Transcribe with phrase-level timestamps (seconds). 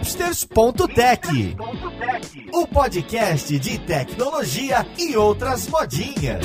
[0.00, 1.56] hipsters.tech,
[2.54, 6.42] o podcast de tecnologia e outras modinhas.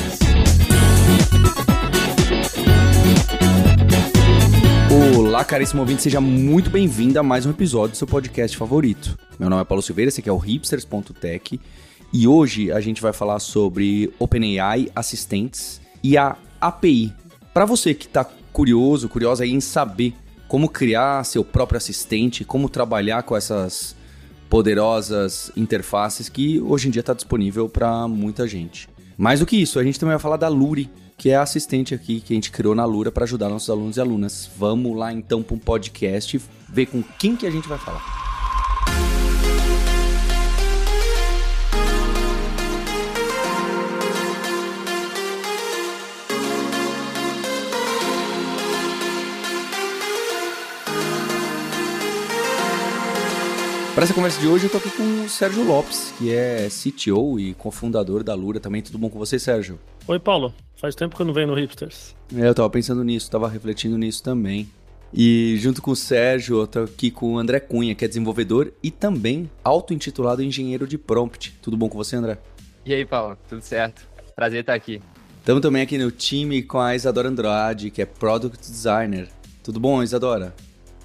[5.17, 9.17] Olá, caríssimo ouvinte, seja muito bem-vindo a mais um episódio do seu podcast favorito.
[9.39, 11.61] Meu nome é Paulo Silveira, esse aqui é o hipsters.tech
[12.11, 17.13] e hoje a gente vai falar sobre OpenAI, assistentes e a API.
[17.53, 20.13] Para você que está curioso, curiosa em saber
[20.47, 23.95] como criar seu próprio assistente, como trabalhar com essas
[24.49, 28.87] poderosas interfaces que hoje em dia está disponível para muita gente.
[29.17, 31.95] Mais do que isso, a gente também vai falar da Luri, que é a assistente
[31.95, 34.49] aqui que a gente criou na Lura para ajudar nossos alunos e alunas.
[34.57, 38.24] Vamos lá então para um podcast ver com quem que a gente vai falar.
[53.95, 57.39] Para essa conversa de hoje, eu tô aqui com o Sérgio Lopes, que é CTO
[57.39, 58.81] e cofundador da Lura também.
[58.81, 59.79] Tudo bom com você, Sérgio?
[60.05, 60.53] Oi, Paulo.
[60.75, 62.13] Faz tempo que eu não venho no Hipsters.
[62.35, 64.69] É, eu tava pensando nisso, tava refletindo nisso também.
[65.13, 68.73] E junto com o Sérgio, eu tô aqui com o André Cunha, que é desenvolvedor
[68.83, 71.57] e também auto-intitulado engenheiro de prompt.
[71.61, 72.37] Tudo bom com você, André?
[72.85, 73.37] E aí, Paulo?
[73.47, 74.05] Tudo certo?
[74.35, 75.01] Prazer estar aqui.
[75.39, 79.29] Estamos também aqui no time com a Isadora Andrade, que é Product Designer.
[79.63, 80.53] Tudo bom, Isadora?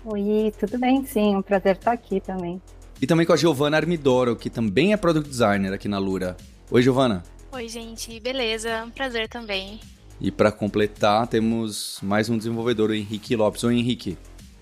[0.04, 1.36] Oi, tudo bem, sim.
[1.36, 2.60] Um prazer estar aqui também.
[3.02, 6.36] E também com a Giovana Armidoro, que também é Product Designer aqui na Lura.
[6.70, 7.22] Oi, Giovana.
[7.50, 8.20] Oi, gente.
[8.20, 8.84] Beleza?
[8.84, 9.80] Um prazer também.
[10.20, 13.64] E para completar, temos mais um desenvolvedor, o Henrique Lopes.
[13.64, 14.18] Oi, Henrique.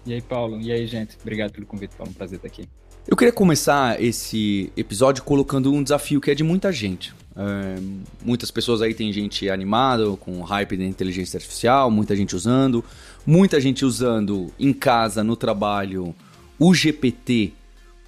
[0.06, 0.60] E aí, Paulo?
[0.60, 1.16] E aí, gente?
[1.20, 2.12] Obrigado pelo convite, Paulo.
[2.12, 2.68] Um prazer estar aqui.
[3.08, 7.12] Eu queria começar esse episódio colocando um desafio que é de muita gente.
[7.34, 7.80] É,
[8.24, 12.84] muitas pessoas aí tem gente animada com hype da inteligência artificial, muita gente usando,
[13.26, 16.14] muita gente usando em casa, no trabalho,
[16.56, 17.57] o GPT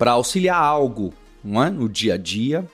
[0.01, 1.13] para auxiliar algo
[1.45, 1.69] não é?
[1.69, 2.67] no dia a dia,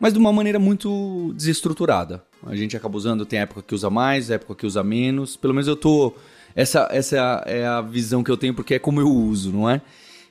[0.00, 2.24] mas de uma maneira muito desestruturada.
[2.42, 5.36] A gente acaba usando, tem época que usa mais, época que usa menos.
[5.36, 6.14] Pelo menos eu tô.
[6.56, 9.82] Essa, essa é a, visão que eu tenho, porque é como eu uso, não é?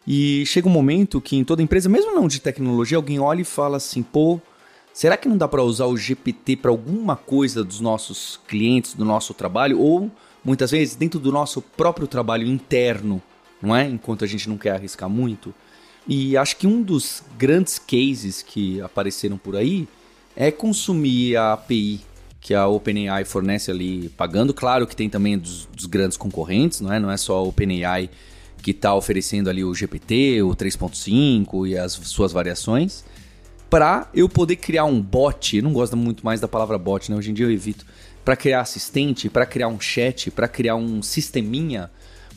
[0.08, 3.46] E chega um momento que em toda empresa, mesmo não de tecnologia, alguém olha e
[3.46, 4.42] fala assim: pô,
[4.92, 9.06] será que não dá para usar o GPT para alguma coisa dos nossos clientes, do
[9.06, 9.80] nosso trabalho?
[9.80, 10.10] Ou
[10.44, 13.22] muitas vezes dentro do nosso próprio trabalho interno,
[13.62, 13.88] não é?
[13.88, 15.54] Enquanto a gente não quer arriscar muito.
[16.08, 19.88] E acho que um dos grandes cases que apareceram por aí
[20.36, 22.02] é consumir a API
[22.44, 24.54] que a OpenAI fornece ali pagando.
[24.54, 27.00] Claro que tem também dos, dos grandes concorrentes, não é?
[27.00, 28.10] Não é só a OpenAI
[28.62, 33.06] que está oferecendo ali o GPT, o 3.5 e as suas variações.
[33.70, 37.18] Para eu poder criar um bot, eu não gosto muito mais da palavra bot, né?
[37.18, 37.86] Hoje em dia eu evito.
[38.26, 41.90] Para criar assistente, para criar um chat, para criar um sisteminha,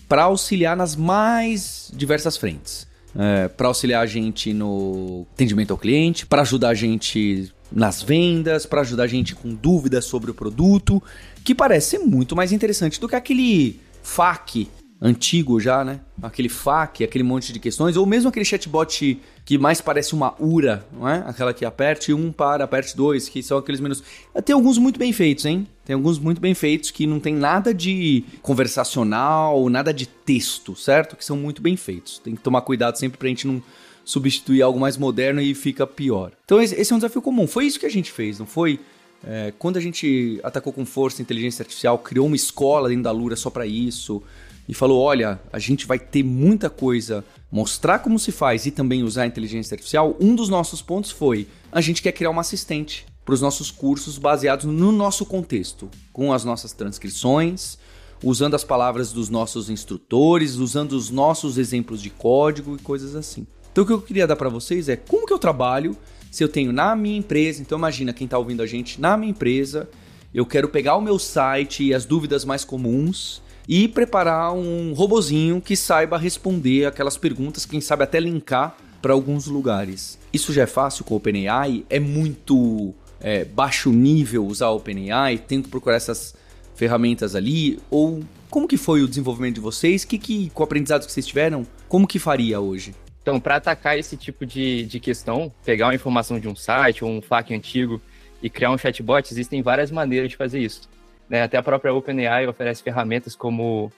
[0.09, 2.87] para auxiliar nas mais diversas frentes
[3.19, 8.67] é, para auxiliar a gente no atendimento ao cliente, para ajudar a gente nas vendas,
[8.67, 11.03] para ajudar a gente com dúvidas sobre o produto,
[11.43, 14.69] que parece ser muito mais interessante do que aquele FAQ
[15.01, 16.01] antigo já, né?
[16.23, 20.87] Aquele FAQ, aquele monte de questões, ou mesmo aquele chatbot que mais parece uma URA,
[20.93, 21.23] não é?
[21.27, 24.03] Aquela que aperte um para, aperte dois, que são aqueles menus.
[24.45, 25.67] Tem alguns muito bem feitos, hein?
[25.85, 31.15] Tem alguns muito bem feitos que não tem nada de conversacional, nada de texto, certo?
[31.15, 32.19] Que são muito bem feitos.
[32.19, 33.63] Tem que tomar cuidado sempre pra gente não
[34.05, 36.33] substituir algo mais moderno e fica pior.
[36.45, 37.47] Então esse é um desafio comum.
[37.47, 38.81] Foi isso que a gente fez, não foi?
[39.27, 43.11] É, quando a gente atacou com força a inteligência artificial, criou uma escola dentro da
[43.11, 44.23] Lura só para isso
[44.69, 49.03] e falou: olha, a gente vai ter muita coisa, mostrar como se faz e também
[49.03, 50.17] usar a inteligência artificial.
[50.21, 54.19] Um dos nossos pontos foi: a gente quer criar uma assistente para os nossos cursos
[54.19, 57.79] baseados no nosso contexto, com as nossas transcrições,
[58.23, 63.47] usando as palavras dos nossos instrutores, usando os nossos exemplos de código e coisas assim.
[63.73, 65.97] Então o que eu queria dar para vocês é como que eu trabalho
[66.31, 69.31] se eu tenho na minha empresa, então imagina quem está ouvindo a gente, na minha
[69.31, 69.89] empresa,
[70.35, 75.61] eu quero pegar o meu site e as dúvidas mais comuns e preparar um robozinho
[75.61, 80.19] que saiba responder aquelas perguntas, quem sabe até linkar para alguns lugares.
[80.33, 81.85] Isso já é fácil com o OpenAI?
[81.89, 85.39] É muito é, baixo nível usar o OpenAI?
[85.39, 86.35] Tento procurar essas
[86.75, 87.79] ferramentas ali?
[87.91, 90.05] Ou como que foi o desenvolvimento de vocês?
[90.05, 92.95] Que, que, com o aprendizado que vocês tiveram, como que faria hoje?
[93.23, 97.11] Então, para atacar esse tipo de, de questão, pegar uma informação de um site ou
[97.11, 98.01] um FAQ antigo
[98.41, 100.83] e criar um chatbot, existem várias maneiras de fazer isso.
[101.29, 101.43] Né?
[101.43, 103.91] Até a própria OpenAI oferece ferramentas como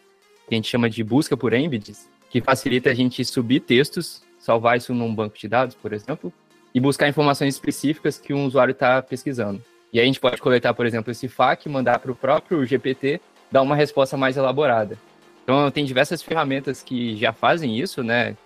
[0.48, 4.78] que a gente chama de busca por embeds, que facilita a gente subir textos, salvar
[4.78, 6.32] isso num banco de dados, por exemplo,
[6.74, 9.62] e buscar informações específicas que um usuário está pesquisando.
[9.92, 13.20] E aí a gente pode coletar, por exemplo, esse FAQ, mandar para o próprio GPT
[13.50, 14.98] dar uma resposta mais elaborada.
[15.44, 18.36] Então tem diversas ferramentas que já fazem isso, né?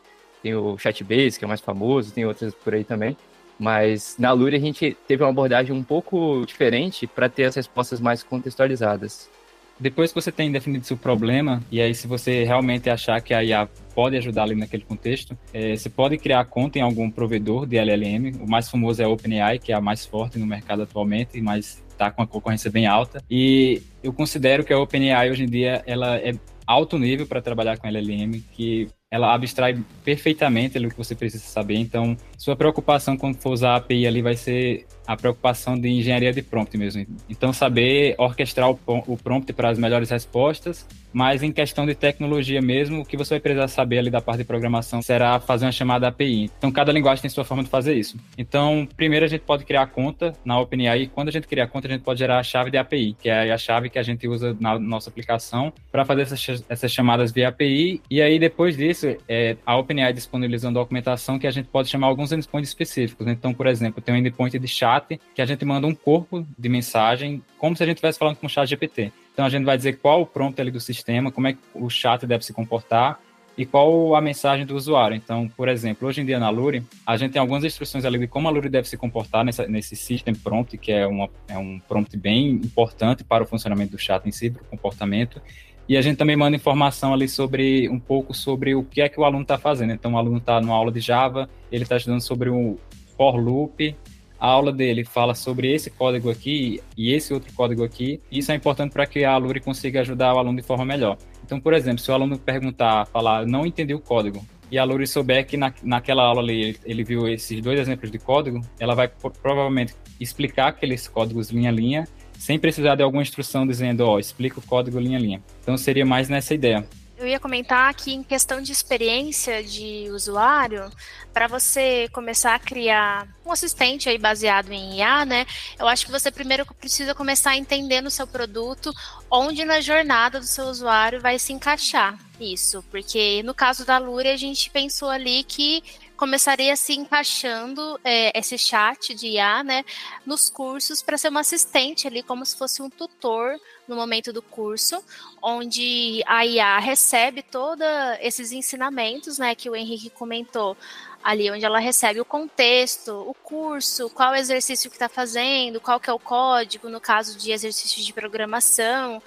[0.43, 3.17] tem o Chatbase, que é o mais famoso, tem outras por aí também.
[3.58, 8.00] Mas na Lure a gente teve uma abordagem um pouco diferente para ter as respostas
[8.00, 9.31] mais contextualizadas.
[9.78, 13.43] Depois que você tem definido seu problema, e aí se você realmente achar que a
[13.43, 17.76] IA pode ajudar ali naquele contexto, é, você pode criar conta em algum provedor de
[17.76, 18.37] LLM.
[18.40, 21.82] O mais famoso é a OpenAI, que é a mais forte no mercado atualmente, mas
[21.88, 23.22] está com uma concorrência bem alta.
[23.31, 26.32] E eu considero que a OpenAI hoje em dia ela é
[26.66, 31.76] alto nível para trabalhar com LLM, que ela abstrai perfeitamente o que você precisa saber.
[31.76, 36.32] Então, sua preocupação quando for usar a API ali vai ser a preocupação de engenharia
[36.32, 37.06] de prompt mesmo.
[37.28, 43.02] Então, saber orquestrar o prompt para as melhores respostas, mas em questão de tecnologia mesmo,
[43.02, 46.08] o que você vai precisar saber ali da parte de programação será fazer uma chamada
[46.08, 46.50] API.
[46.56, 48.16] Então, cada linguagem tem sua forma de fazer isso.
[48.38, 51.10] Então, primeiro a gente pode criar conta na OpenAI.
[51.14, 53.28] Quando a gente cria a conta, a gente pode gerar a chave de API, que
[53.28, 57.49] é a chave que a gente usa na nossa aplicação para fazer essas, chamadas via
[57.49, 58.00] API.
[58.10, 62.06] E aí, depois disso, é, a OpenAI disponibiliza uma documentação que a gente pode chamar
[62.06, 63.26] alguns endpoints específicos.
[63.26, 66.46] Então, por exemplo, tem um endpoint de chave chat, que a gente manda um corpo
[66.58, 69.12] de mensagem, como se a gente estivesse falando com o chat GPT.
[69.32, 71.88] Então a gente vai dizer qual o prompt ali do sistema, como é que o
[71.88, 73.18] chat deve se comportar
[73.56, 75.14] e qual a mensagem do usuário.
[75.14, 78.26] Então, por exemplo, hoje em dia na Lure, a gente tem algumas instruções ali de
[78.26, 81.78] como a Lure deve se comportar nessa, nesse system prompt, que é, uma, é um
[81.78, 85.40] prompt bem importante para o funcionamento do chat em si, para o comportamento.
[85.88, 89.20] E a gente também manda informação ali sobre um pouco sobre o que é que
[89.20, 89.92] o aluno está fazendo.
[89.92, 92.78] Então, o aluno está numa aula de Java, ele está estudando sobre o
[93.16, 93.94] for loop,
[94.42, 98.20] a aula dele fala sobre esse código aqui e esse outro código aqui.
[98.28, 101.16] Isso é importante para que a Aluri consiga ajudar o aluno de forma melhor.
[101.44, 105.06] Então, por exemplo, se o aluno perguntar, falar, não entendi o código, e a Luri
[105.06, 108.96] souber que na, naquela aula ali ele, ele, viu esses dois exemplos de código, ela
[108.96, 109.06] vai
[109.40, 114.18] provavelmente explicar aqueles códigos linha a linha, sem precisar de alguma instrução dizendo, ó, oh,
[114.18, 115.42] explica o código linha a linha.
[115.62, 116.84] Então seria mais nessa ideia.
[117.22, 120.90] Eu ia comentar que em questão de experiência de usuário,
[121.32, 125.46] para você começar a criar um assistente aí baseado em IA, né?
[125.78, 128.92] Eu acho que você primeiro precisa começar a entender no seu produto
[129.30, 134.28] onde na jornada do seu usuário vai se encaixar isso, porque no caso da Lure
[134.28, 135.80] a gente pensou ali que
[136.22, 139.84] começaria se encaixando é, esse chat de IA, né,
[140.24, 143.58] nos cursos para ser uma assistente ali, como se fosse um tutor
[143.88, 145.02] no momento do curso,
[145.42, 147.84] onde a IA recebe todos
[148.20, 150.76] esses ensinamentos, né, que o Henrique comentou,
[151.22, 156.10] ali onde ela recebe o contexto, o curso, qual exercício que está fazendo, qual que
[156.10, 159.22] é o código, no caso de exercício de programação.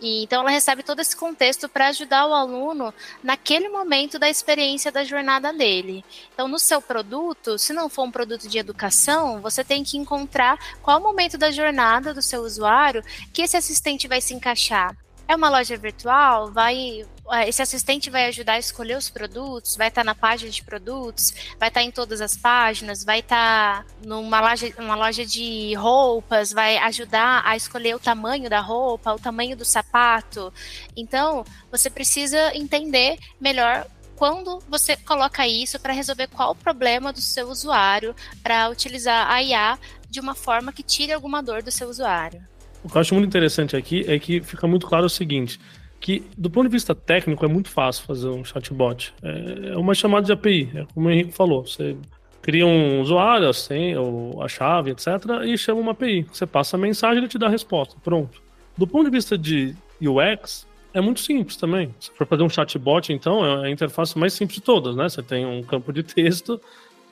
[0.00, 2.92] E, então ela recebe todo esse contexto para ajudar o aluno
[3.22, 6.04] naquele momento da experiência da jornada dele.
[6.32, 10.58] Então, no seu produto, se não for um produto de educação, você tem que encontrar
[10.82, 13.02] qual momento da jornada do seu usuário
[13.32, 14.96] que esse assistente vai se encaixar.
[15.26, 17.04] É uma loja virtual, vai
[17.46, 21.68] esse assistente vai ajudar a escolher os produtos, vai estar na página de produtos, vai
[21.68, 27.42] estar em todas as páginas, vai estar numa loja, uma loja de roupas, vai ajudar
[27.44, 30.52] a escolher o tamanho da roupa, o tamanho do sapato.
[30.96, 33.86] Então, você precisa entender melhor
[34.16, 39.40] quando você coloca isso para resolver qual o problema do seu usuário, para utilizar a
[39.40, 39.78] IA
[40.10, 42.42] de uma forma que tire alguma dor do seu usuário.
[42.82, 45.60] O que eu acho muito interessante aqui é que fica muito claro o seguinte:
[46.00, 49.12] que do ponto de vista técnico é muito fácil fazer um chatbot.
[49.22, 51.66] É, é uma chamada de API, é como o Henrique falou.
[51.66, 51.96] Você
[52.40, 55.06] cria um usuário, assim, ou a chave, etc.,
[55.44, 56.26] e chama uma API.
[56.32, 57.96] Você passa a mensagem e ele te dá a resposta.
[58.02, 58.40] Pronto.
[58.76, 61.94] Do ponto de vista de UX, é muito simples também.
[61.98, 65.08] Se for fazer um chatbot, então, é a interface mais simples de todas, né?
[65.08, 66.60] Você tem um campo de texto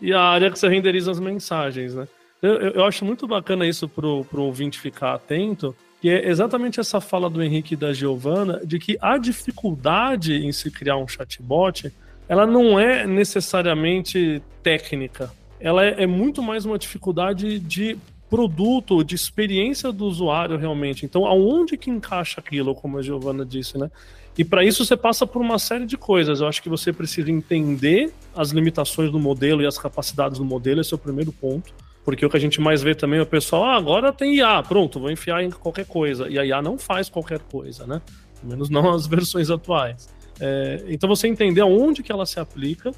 [0.00, 2.06] e a área que você renderiza as mensagens, né?
[2.40, 5.74] Eu, eu acho muito bacana isso para o ouvinte ficar atento,
[6.06, 10.52] que é exatamente essa fala do Henrique e da Giovana, de que a dificuldade em
[10.52, 11.92] se criar um chatbot,
[12.28, 15.32] ela não é necessariamente técnica.
[15.58, 17.98] Ela é, é muito mais uma dificuldade de
[18.30, 21.04] produto, de experiência do usuário realmente.
[21.04, 23.90] Então, aonde que encaixa aquilo, como a Giovana disse, né?
[24.38, 26.40] E para isso você passa por uma série de coisas.
[26.40, 30.80] Eu acho que você precisa entender as limitações do modelo e as capacidades do modelo,
[30.80, 31.74] esse é o primeiro ponto.
[32.06, 34.62] Porque o que a gente mais vê também é o pessoal, ah, agora tem IA,
[34.62, 36.28] pronto, vou enfiar em qualquer coisa.
[36.28, 38.00] E a IA não faz qualquer coisa, né?
[38.40, 40.08] Pelo menos não as versões atuais.
[40.38, 42.92] É, então você entender aonde que ela se aplica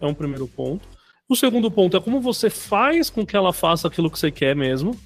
[0.00, 0.88] é um primeiro ponto.
[1.28, 4.56] O segundo ponto é como você faz com que ela faça aquilo que você quer
[4.56, 4.98] mesmo.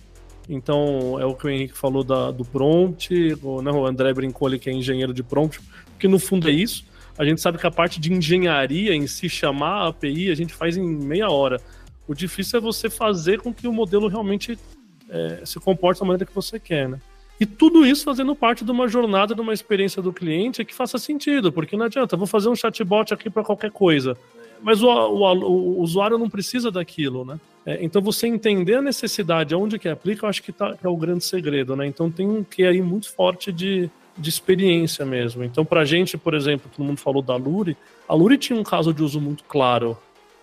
[0.49, 3.13] Então, é o que o Henrique falou da, do prompt,
[3.43, 5.61] o, né, o André brincou ali que é engenheiro de prompt,
[5.99, 6.87] que no fundo é isso.
[7.19, 10.55] A gente sabe que a parte de engenharia em si, chamar a API, a gente
[10.55, 11.61] faz em meia hora.
[12.09, 14.59] O difícil é você fazer com que o modelo realmente
[15.11, 16.99] é, se comporte da maneira que você quer, né?
[17.41, 20.99] E tudo isso fazendo parte de uma jornada, de uma experiência do cliente que faça
[20.99, 24.17] sentido, porque não adianta, vou fazer um chatbot aqui para qualquer coisa.
[24.61, 27.39] mas o, o, o, usuário não precisa daquilo, né?
[27.65, 30.89] É, então você entender a necessidade, aonde que aplica, eu acho que, tá, que é
[30.89, 31.87] o grande segredo, né?
[31.87, 35.45] Então tem um que aí muito forte de, de experiência mesmo.
[35.45, 37.77] Então, para a gente, por exemplo, todo mundo falou da Luri,
[38.09, 39.97] a Luri tinha um caso de uso muito claro.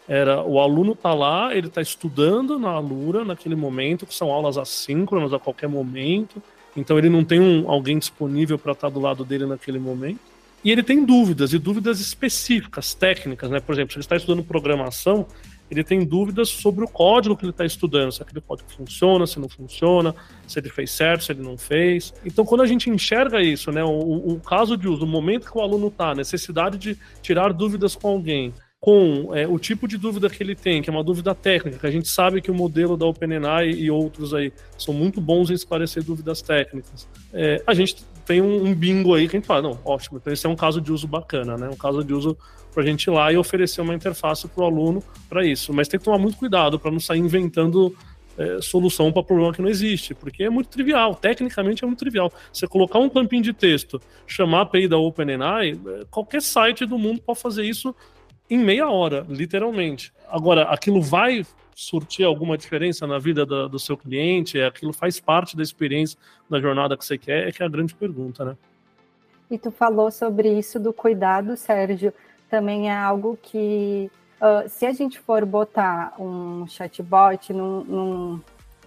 [0.07, 4.57] Era o aluno tá lá, ele está estudando na Lura naquele momento, que são aulas
[4.57, 6.41] assíncronas a qualquer momento.
[6.75, 10.19] Então ele não tem um, alguém disponível para estar tá do lado dele naquele momento.
[10.63, 13.59] E ele tem dúvidas, e dúvidas específicas, técnicas, né?
[13.59, 15.27] Por exemplo, se ele está estudando programação,
[15.69, 19.39] ele tem dúvidas sobre o código que ele está estudando, se aquele código funciona, se
[19.39, 20.13] não funciona,
[20.47, 22.13] se ele fez certo, se ele não fez.
[22.25, 25.57] Então, quando a gente enxerga isso, né, o, o caso de uso, o momento que
[25.57, 28.53] o aluno está, necessidade de tirar dúvidas com alguém,
[28.85, 31.87] com é, o tipo de dúvida que ele tem, que é uma dúvida técnica, que
[31.87, 35.55] a gente sabe que o modelo da OpenAI e outros aí são muito bons em
[35.55, 37.07] esclarecer dúvidas técnicas.
[37.33, 40.31] É, a gente tem um, um, bingo aí que a gente fala, não, ótimo, então
[40.31, 41.67] esse é um caso de uso bacana, né?
[41.67, 42.37] Um caso de uso
[42.71, 45.73] para a gente ir lá e oferecer uma interface para o aluno para isso.
[45.73, 47.91] Mas tem que tomar muito cuidado para não sair inventando
[48.37, 52.31] é, solução para problema que não existe, porque é muito trivial, tecnicamente é muito trivial.
[52.53, 56.99] Você colocar um campinho de texto, chamar a API da OpenAI, é, qualquer site do
[56.99, 57.95] mundo pode fazer isso
[58.49, 60.13] em meia hora, literalmente.
[60.29, 64.61] Agora, aquilo vai surtir alguma diferença na vida do, do seu cliente?
[64.61, 66.17] Aquilo faz parte da experiência
[66.49, 67.47] da jornada que você quer?
[67.47, 68.57] É que é a grande pergunta, né?
[69.49, 72.13] E tu falou sobre isso do cuidado, Sérgio
[72.49, 74.09] também é algo que,
[74.39, 78.41] uh, se a gente for botar um chatbot num, num,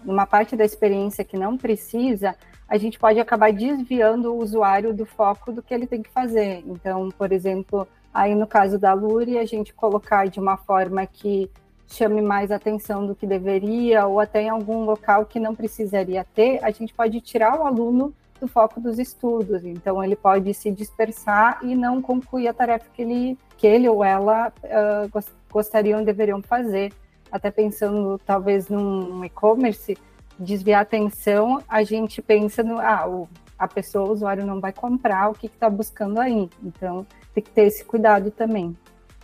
[0.05, 2.35] numa parte da experiência que não precisa,
[2.69, 6.63] a gente pode acabar desviando o usuário do foco do que ele tem que fazer.
[6.67, 11.51] Então, por exemplo, aí no caso da Luri, a gente colocar de uma forma que
[11.89, 16.63] chame mais atenção do que deveria, ou até em algum local que não precisaria ter,
[16.63, 19.65] a gente pode tirar o aluno do foco dos estudos.
[19.65, 24.05] Então, ele pode se dispersar e não concluir a tarefa que ele, que ele ou
[24.05, 26.93] ela uh, gostariam, deveriam fazer.
[27.33, 29.97] Até pensando, talvez, num e-commerce,
[30.39, 32.79] desviar atenção, a gente pensa no.
[32.79, 36.49] Ah, o, a pessoa, o usuário, não vai comprar o que está buscando aí.
[36.63, 37.05] Então,
[37.39, 38.77] tem que ter esse cuidado também.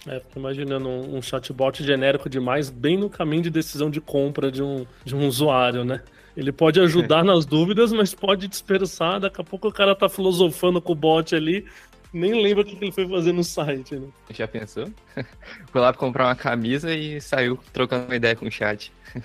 [0.07, 4.53] É, fico imaginando um, um, chatbot genérico demais, bem no caminho de decisão de compra
[4.53, 6.03] de um, de um usuário, né?
[6.37, 7.23] Ele pode ajudar é.
[7.23, 9.21] nas dúvidas, mas pode dispersar.
[9.21, 11.65] Daqui a pouco o cara tá filosofando com o bot ali,
[12.13, 13.97] nem lembra o que ele foi fazer no site.
[13.97, 14.09] Né?
[14.31, 14.91] Já pensou?
[15.71, 18.93] Foi lá comprar uma camisa e saiu trocando uma ideia com o chat.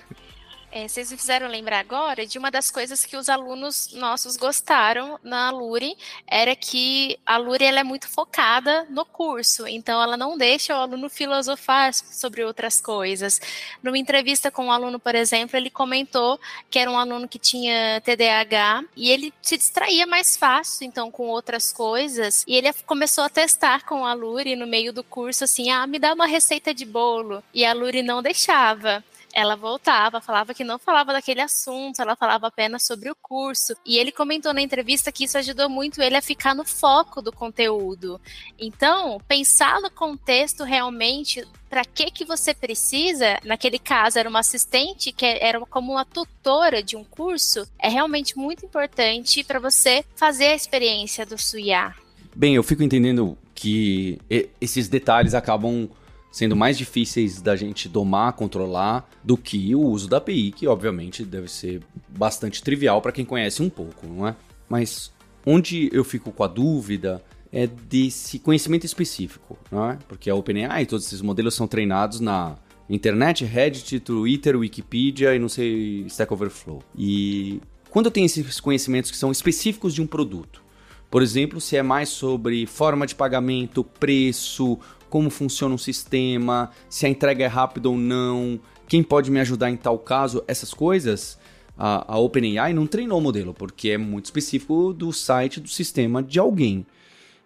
[0.72, 5.20] É, vocês me fizeram lembrar agora de uma das coisas que os alunos nossos gostaram
[5.24, 5.98] na Luri,
[6.28, 10.82] era que a Luri ela é muito focada no curso, então ela não deixa o
[10.82, 13.42] aluno filosofar sobre outras coisas.
[13.82, 18.00] Numa entrevista com um aluno, por exemplo, ele comentou que era um aluno que tinha
[18.02, 23.30] TDAH e ele se distraía mais fácil, então, com outras coisas, e ele começou a
[23.30, 26.86] testar com a Luri no meio do curso, assim, ah, me dá uma receita de
[26.86, 29.04] bolo, e a Luri não deixava
[29.40, 33.74] ela voltava, falava que não falava daquele assunto, ela falava apenas sobre o curso.
[33.86, 37.32] E ele comentou na entrevista que isso ajudou muito ele a ficar no foco do
[37.32, 38.20] conteúdo.
[38.60, 45.12] Então, pensar no contexto realmente para que que você precisa, naquele caso era uma assistente
[45.12, 50.48] que era como uma tutora de um curso, é realmente muito importante para você fazer
[50.48, 51.96] a experiência do Suya.
[52.36, 54.20] Bem, eu fico entendendo que
[54.60, 55.90] esses detalhes acabam
[56.32, 61.24] sendo mais difíceis da gente domar, controlar, do que o uso da API, que obviamente
[61.26, 64.36] deve ser bastante trivial para quem conhece um pouco, não é?
[64.68, 65.12] Mas
[65.46, 69.98] onde eu fico com a dúvida é desse conhecimento específico, não é?
[70.08, 72.56] Porque a OpenAI e todos esses modelos são treinados na
[72.88, 76.84] internet, Reddit, Twitter, Wikipedia e não sei, Stack Overflow.
[76.96, 77.60] E
[77.90, 80.62] quando eu tenho esses conhecimentos que são específicos de um produto,
[81.10, 84.78] por exemplo, se é mais sobre forma de pagamento, preço,
[85.10, 89.70] como funciona o sistema, se a entrega é rápida ou não, quem pode me ajudar
[89.70, 91.38] em tal caso, essas coisas,
[91.78, 96.22] a, a OpenAI não treinou o modelo, porque é muito específico do site, do sistema
[96.22, 96.86] de alguém.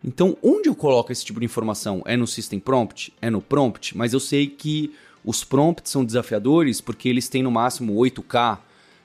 [0.04, 2.02] Então, onde eu coloco esse tipo de informação?
[2.06, 3.14] É no System Prompt?
[3.22, 3.98] É no Prompt?
[3.98, 4.94] Mas eu sei que
[5.24, 8.60] os prompts são desafiadores porque eles têm no máximo 8K,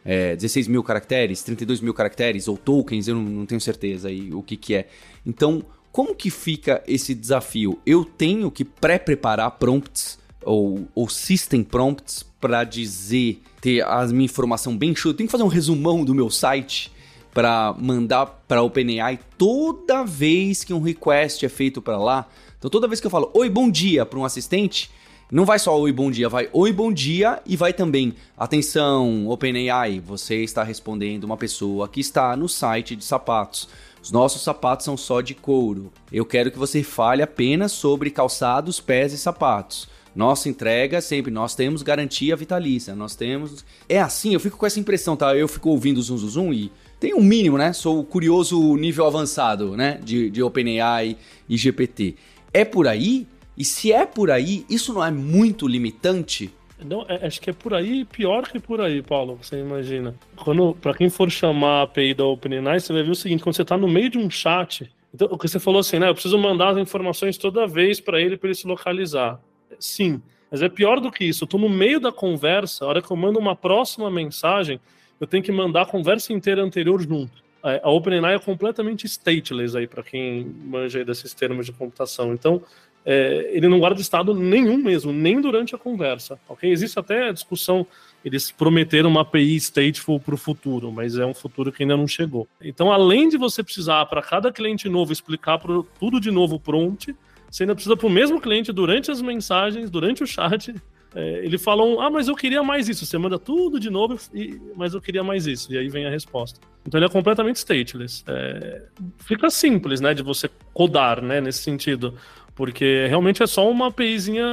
[0.04, 4.32] é, 16 mil caracteres, 32 mil caracteres ou tokens, eu não, não tenho certeza aí
[4.32, 4.88] o que, que é.
[5.24, 5.64] Então,
[5.98, 7.76] como que fica esse desafio?
[7.84, 14.78] Eu tenho que pré-preparar prompts ou, ou system prompts para dizer, ter a minha informação
[14.78, 15.08] bem chuta.
[15.08, 16.92] Eu tenho que fazer um resumão do meu site
[17.34, 22.28] para mandar para OpenAI toda vez que um request é feito para lá.
[22.56, 24.92] Então toda vez que eu falo oi, bom dia para um assistente,
[25.32, 29.98] não vai só oi, bom dia, vai oi, bom dia e vai também atenção, OpenAI,
[29.98, 33.68] você está respondendo uma pessoa que está no site de sapatos
[34.08, 35.92] Os nossos sapatos são só de couro.
[36.10, 39.86] Eu quero que você fale apenas sobre calçados, pés e sapatos.
[40.16, 43.66] Nossa entrega sempre, nós temos garantia vitalícia, nós temos.
[43.86, 45.36] É assim, eu fico com essa impressão, tá?
[45.36, 47.74] Eu fico ouvindo Zum Zum, Zum e tem um mínimo, né?
[47.74, 50.00] Sou curioso nível avançado, né?
[50.02, 52.16] De, de OpenAI e GPT.
[52.50, 53.26] É por aí?
[53.58, 56.50] E se é por aí, isso não é muito limitante?
[56.84, 60.14] Não, é, acho que é por aí pior que por aí, Paulo, você imagina.
[60.36, 63.56] Quando, para quem for chamar a API da OpenAI, você vai ver o seguinte, quando
[63.56, 66.08] você está no meio de um chat, então, o que você falou assim, né?
[66.08, 69.40] Eu preciso mandar as informações toda vez para ele para ele se localizar.
[69.78, 71.44] Sim, mas é pior do que isso.
[71.44, 74.80] Eu estou no meio da conversa, a hora que eu mando uma próxima mensagem,
[75.20, 77.42] eu tenho que mandar a conversa inteira anterior junto.
[77.60, 82.32] A OpenAI é completamente stateless aí, para quem manja aí desses termos de computação.
[82.32, 82.62] Então,
[83.04, 86.38] é, ele não guarda estado nenhum mesmo, nem durante a conversa.
[86.48, 86.70] Ok?
[86.70, 87.86] Existe até a discussão,
[88.24, 92.06] eles prometeram uma API stateful para o futuro, mas é um futuro que ainda não
[92.06, 92.46] chegou.
[92.60, 97.14] Então, além de você precisar para cada cliente novo explicar pro, tudo de novo prompt,
[97.50, 100.74] você ainda precisa para o mesmo cliente durante as mensagens, durante o chat,
[101.14, 103.06] é, ele fala um, ah, mas eu queria mais isso.
[103.06, 105.72] Você manda tudo de novo, e, mas eu queria mais isso.
[105.72, 106.60] E aí vem a resposta.
[106.86, 108.22] Então ele é completamente stateless.
[108.26, 108.82] É,
[109.18, 112.14] fica simples, né, de você codar, né, nesse sentido.
[112.58, 114.44] Porque realmente é só uma APIzinha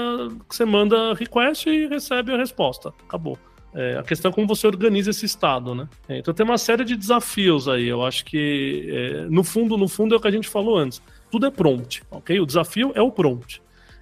[0.48, 2.94] que você manda request e recebe a resposta.
[3.04, 3.36] Acabou.
[3.74, 5.90] É, a questão é como você organiza esse estado, né?
[6.08, 7.88] É, então tem uma série de desafios aí.
[7.88, 11.02] Eu acho que, é, no fundo, no fundo é o que a gente falou antes.
[11.32, 12.40] Tudo é prompt, ok?
[12.40, 13.60] O desafio é o prompt.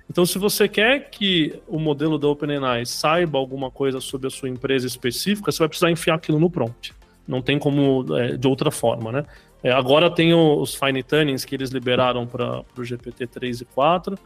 [0.10, 4.50] Então, se você quer que o modelo da OpenAI saiba alguma coisa sobre a sua
[4.50, 6.94] empresa específica, você vai precisar enfiar aquilo no prompt.
[7.26, 9.26] Não tem como é, de outra forma, né?
[9.64, 14.20] É, agora tem os fine tunings que eles liberaram para o GPT 3 e 4,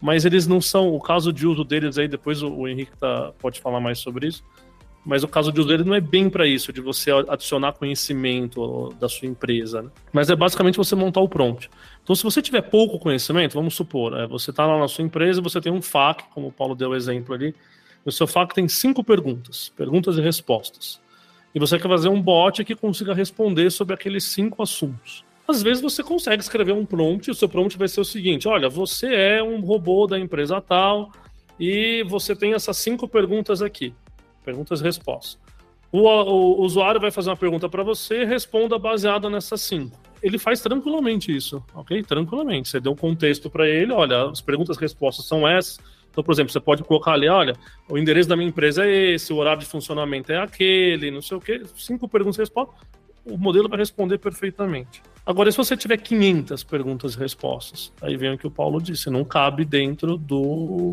[0.00, 0.94] mas eles não são.
[0.94, 4.28] O caso de uso deles aí, depois o, o Henrique tá, pode falar mais sobre
[4.28, 4.42] isso.
[5.04, 8.94] Mas o caso de uso dele não é bem para isso, de você adicionar conhecimento
[9.00, 9.82] da sua empresa.
[9.82, 9.90] Né?
[10.12, 11.70] Mas é basicamente você montar o prompt.
[12.02, 15.40] Então, se você tiver pouco conhecimento, vamos supor, é, você está lá na sua empresa
[15.40, 17.54] você tem um FAQ, como o Paulo deu o exemplo ali.
[18.04, 21.00] O seu FAQ tem cinco perguntas, perguntas e respostas.
[21.54, 25.24] E você quer fazer um bot que consiga responder sobre aqueles cinco assuntos.
[25.46, 28.46] Às vezes você consegue escrever um prompt, e o seu prompt vai ser o seguinte:
[28.46, 31.10] olha, você é um robô da empresa tal
[31.58, 33.94] e você tem essas cinco perguntas aqui.
[34.44, 35.38] Perguntas e respostas.
[35.90, 40.38] O, o, o usuário vai fazer uma pergunta para você, responda baseada nessas cinco ele
[40.38, 42.02] faz tranquilamente isso, ok?
[42.02, 42.68] Tranquilamente.
[42.68, 45.78] Você deu um contexto para ele, olha, as perguntas e respostas são essas.
[46.10, 47.54] Então, por exemplo, você pode colocar ali, olha,
[47.88, 51.36] o endereço da minha empresa é esse, o horário de funcionamento é aquele, não sei
[51.36, 51.62] o quê.
[51.76, 52.76] Cinco perguntas e respostas,
[53.24, 55.02] o modelo vai responder perfeitamente.
[55.24, 59.10] Agora, se você tiver 500 perguntas e respostas, aí vem o que o Paulo disse,
[59.10, 60.40] não cabe dentro do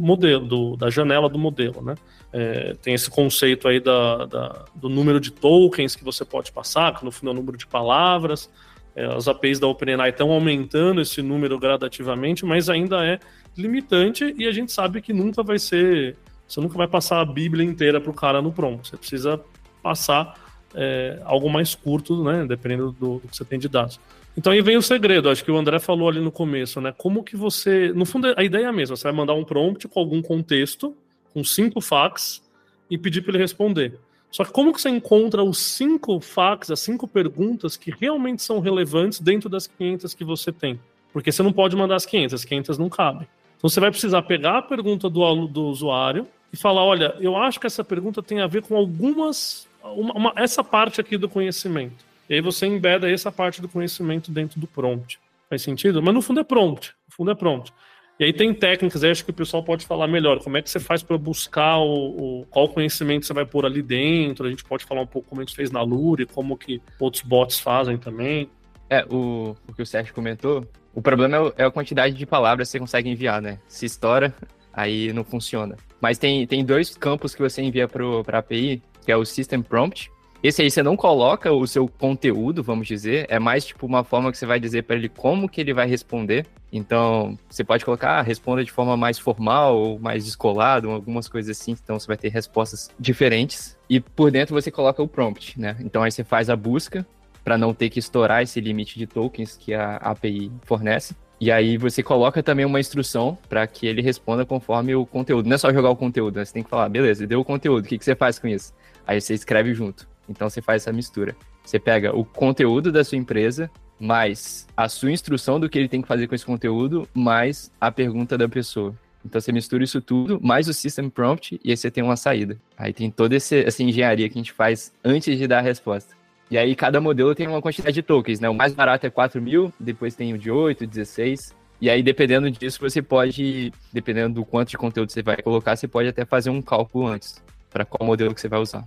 [0.01, 1.95] modelo, do, da janela do modelo, né?
[2.33, 6.99] É, tem esse conceito aí da, da, do número de tokens que você pode passar,
[6.99, 8.49] que no final é o número de palavras.
[8.95, 13.19] É, as APIs da OpenAI estão aumentando esse número gradativamente, mas ainda é
[13.57, 16.15] limitante e a gente sabe que nunca vai ser.
[16.47, 18.87] Você nunca vai passar a Bíblia inteira para o cara no prompt.
[18.87, 19.41] Você precisa
[19.81, 20.39] passar
[20.73, 22.45] é, algo mais curto, né?
[22.45, 23.99] Dependendo do, do, que você tem de dados.
[24.37, 26.93] Então aí vem o segredo, acho que o André falou ali no começo, né?
[26.97, 27.91] Como que você.
[27.93, 30.95] No fundo, a ideia é a mesma, você vai mandar um prompt com algum contexto,
[31.33, 32.43] com cinco facts,
[32.89, 33.97] e pedir para ele responder.
[34.35, 38.59] Só que como que você encontra os cinco facts, as cinco perguntas que realmente são
[38.59, 40.77] relevantes dentro das 500 que você tem?
[41.13, 43.25] Porque você não pode mandar as 500, as 500 não cabem.
[43.55, 47.61] Então você vai precisar pegar a pergunta do, do usuário e falar, olha, eu acho
[47.61, 52.03] que essa pergunta tem a ver com algumas, uma, uma, essa parte aqui do conhecimento.
[52.29, 55.17] E aí você embeda essa parte do conhecimento dentro do prompt.
[55.49, 56.03] Faz sentido?
[56.03, 56.93] Mas no fundo é prompt.
[57.07, 57.71] No fundo é prompt.
[58.17, 60.41] E aí tem técnicas, aí acho que o pessoal pode falar melhor.
[60.41, 63.81] Como é que você faz para buscar o, o, qual conhecimento você vai pôr ali
[63.81, 64.47] dentro?
[64.47, 67.23] A gente pode falar um pouco como a gente fez na Lure, como que outros
[67.23, 68.49] bots fazem também.
[68.89, 72.69] É, o, o que o Sérgio comentou, o problema é, é a quantidade de palavras
[72.69, 73.59] que você consegue enviar, né?
[73.67, 74.33] Se estoura,
[74.71, 75.75] aí não funciona.
[75.99, 79.61] Mas tem, tem dois campos que você envia para a API, que é o System
[79.61, 80.09] Prompt,
[80.45, 84.31] esse aí você não coloca o seu conteúdo, vamos dizer, é mais tipo uma forma
[84.31, 86.45] que você vai dizer para ele como que ele vai responder.
[86.77, 91.57] Então, você pode colocar, ah, responda de forma mais formal ou mais descolado, algumas coisas
[91.57, 91.71] assim.
[91.71, 93.77] Então, você vai ter respostas diferentes.
[93.89, 95.77] E por dentro você coloca o prompt, né?
[95.79, 97.05] Então, aí você faz a busca
[97.43, 101.15] para não ter que estourar esse limite de tokens que a API fornece.
[101.39, 105.47] E aí você coloca também uma instrução para que ele responda conforme o conteúdo.
[105.47, 106.45] Não é só jogar o conteúdo, né?
[106.45, 108.73] Você tem que falar, beleza, deu o conteúdo, o que, que você faz com isso?
[109.05, 110.07] Aí você escreve junto.
[110.27, 111.35] Então você faz essa mistura.
[111.63, 116.01] Você pega o conteúdo da sua empresa, mais a sua instrução do que ele tem
[116.01, 118.93] que fazer com esse conteúdo, mais a pergunta da pessoa.
[119.23, 122.57] Então você mistura isso tudo, mais o system prompt, e aí você tem uma saída.
[122.77, 126.13] Aí tem toda essa engenharia que a gente faz antes de dar a resposta.
[126.51, 128.47] E aí cada modelo tem uma quantidade de tokens, né?
[128.47, 131.55] O mais barato é 4 mil, depois tem o de 8, 16.
[131.81, 135.87] E aí, dependendo disso, você pode, dependendo do quanto de conteúdo você vai colocar, você
[135.87, 138.85] pode até fazer um cálculo antes para qual modelo que você vai usar.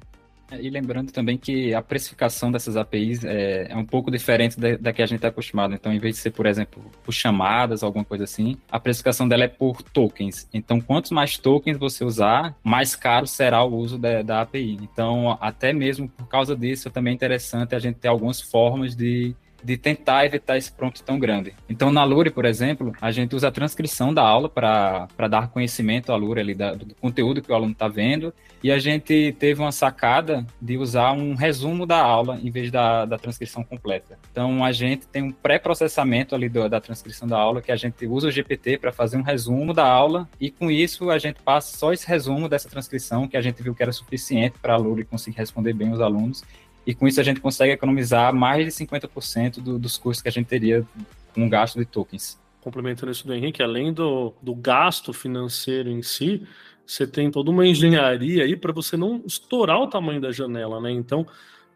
[0.51, 4.77] É, e lembrando também que a precificação dessas APIs é, é um pouco diferente da,
[4.77, 5.75] da, que a gente está acostumado.
[5.75, 9.45] Então, em vez de ser, por exemplo, por chamadas, alguma coisa assim, a precificação dela
[9.45, 10.49] é por tokens.
[10.53, 14.79] Então, quantos mais tokens você usar, mais caro será o uso da, da API.
[14.83, 19.35] Então, até mesmo por causa disso, também é interessante a gente ter algumas formas de
[19.63, 21.55] de tentar evitar esse prompt tão grande.
[21.69, 26.13] Então, na Lure, por exemplo, a gente usa a transcrição da aula para dar conhecimento
[26.13, 29.61] à Lure ali da, do conteúdo que o aluno está vendo, e a gente teve
[29.61, 34.19] uma sacada de usar um resumo da aula em vez da, da transcrição completa.
[34.31, 38.07] Então, a gente tem um pré-processamento ali do, da transcrição da aula, que a gente
[38.07, 41.77] usa o GPT para fazer um resumo da aula, e com isso a gente passa
[41.77, 45.05] só esse resumo dessa transcrição, que a gente viu que era suficiente para a Lure
[45.05, 46.45] conseguir responder bem os alunos,
[46.89, 50.33] e com isso a gente consegue economizar mais de 50% do, dos custos que a
[50.33, 50.87] gente teria
[51.35, 52.41] com o gasto de tokens.
[52.63, 56.47] Complementando isso do Henrique, além do, do gasto financeiro em si,
[56.87, 60.91] você tem toda uma engenharia aí para você não estourar o tamanho da janela, né?
[60.91, 61.27] Então,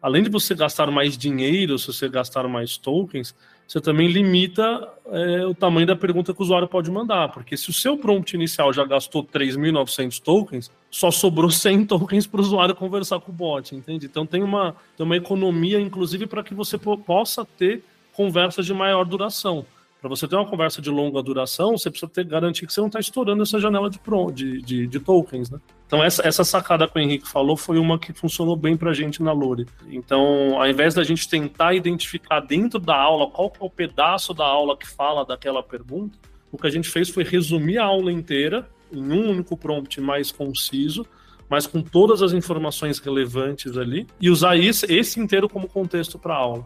[0.03, 3.33] além de você gastar mais dinheiro, se você gastar mais tokens,
[3.65, 7.69] você também limita é, o tamanho da pergunta que o usuário pode mandar, porque se
[7.69, 12.75] o seu prompt inicial já gastou 3.900 tokens, só sobrou 100 tokens para o usuário
[12.75, 14.05] conversar com o bot, entende?
[14.05, 19.05] Então tem uma, tem uma economia, inclusive, para que você possa ter conversas de maior
[19.05, 19.65] duração.
[20.03, 22.87] Para você ter uma conversa de longa duração, você precisa ter garantir que você não
[22.87, 24.01] está estourando essa janela de,
[24.33, 25.61] de, de, de, tokens, né?
[25.87, 28.93] Então essa, essa sacada que o Henrique falou foi uma que funcionou bem para a
[28.93, 29.65] gente na Lore.
[29.87, 34.43] Então, ao invés da gente tentar identificar dentro da aula qual é o pedaço da
[34.43, 36.19] aula que fala daquela pergunta,
[36.51, 40.33] o que a gente fez foi resumir a aula inteira em um único prompt mais
[40.33, 41.05] conciso,
[41.47, 46.33] mas com todas as informações relevantes ali, e usar esse, esse inteiro como contexto para
[46.33, 46.65] a aula.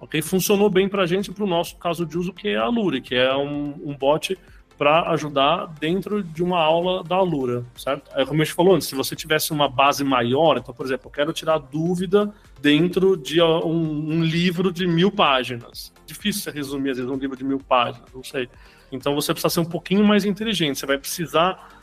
[0.00, 0.20] Ok?
[0.22, 3.00] Funcionou bem para a gente para o nosso caso de uso, que é a Lure,
[3.00, 4.36] que é um, um bot
[4.80, 8.10] para ajudar dentro de uma aula da Alura, certo?
[8.14, 11.08] É como a gente falou antes, se você tivesse uma base maior, então, por exemplo,
[11.08, 12.32] eu quero tirar dúvida
[12.62, 15.92] dentro de um, um livro de mil páginas.
[16.06, 18.48] Difícil resumir, às vezes, um livro de mil páginas, não sei.
[18.90, 21.79] Então você precisa ser um pouquinho mais inteligente, você vai precisar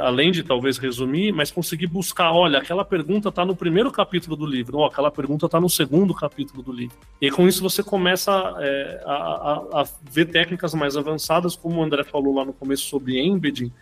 [0.00, 4.46] além de talvez resumir, mas conseguir buscar, olha, aquela pergunta está no primeiro capítulo do
[4.46, 6.96] livro, ou aquela pergunta está no segundo capítulo do livro.
[7.20, 11.82] E com isso você começa é, a, a, a, ver técnicas mais avançadas, como o
[11.82, 13.72] André falou lá no começo sobre embedding.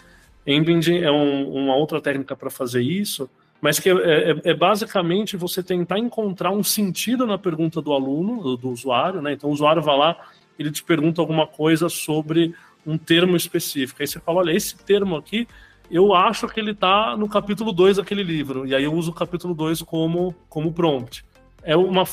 [0.46, 3.28] Embedding é um, uma outra técnica para fazer isso,
[3.60, 8.42] mas que é, é, é, basicamente você tentar encontrar um sentido na pergunta do aluno,
[8.42, 9.32] do, do usuário, né?
[9.32, 10.16] Então o usuário vai lá,
[10.58, 12.54] ele te pergunta alguma coisa sobre
[12.86, 14.00] um termo específico.
[14.00, 15.46] Aí você fala, olha, esse termo aqui
[15.90, 18.66] eu acho que ele está no capítulo 2 daquele livro.
[18.66, 21.24] E aí eu uso o capítulo 2 como, como prompt.
[21.62, 22.04] É uma,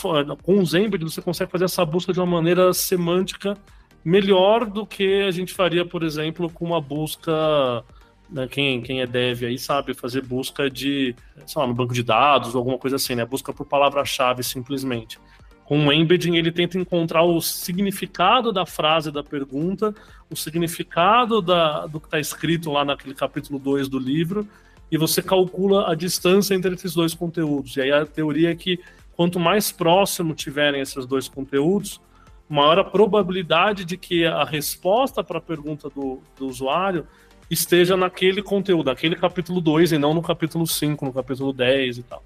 [0.44, 3.58] com o Zembed você consegue fazer essa busca de uma maneira semântica
[4.04, 7.84] melhor do que a gente faria, por exemplo, com uma busca.
[8.30, 12.02] Né, quem, quem é dev aí sabe fazer busca de, sei lá, no banco de
[12.02, 13.26] dados ou alguma coisa assim, né?
[13.26, 15.20] Busca por palavra-chave simplesmente.
[15.64, 19.96] Com o embedding, ele tenta encontrar o significado da frase da pergunta,
[20.30, 24.48] o significado da, do que está escrito lá naquele capítulo 2 do livro,
[24.92, 27.76] e você calcula a distância entre esses dois conteúdos.
[27.76, 28.80] E aí a teoria é que
[29.16, 32.02] quanto mais próximo tiverem esses dois conteúdos,
[32.48, 37.08] maior a probabilidade de que a resposta para a pergunta do, do usuário
[37.50, 42.04] esteja naquele conteúdo, naquele capítulo 2 e não no capítulo 5, no capítulo 10 e
[42.04, 42.24] tal.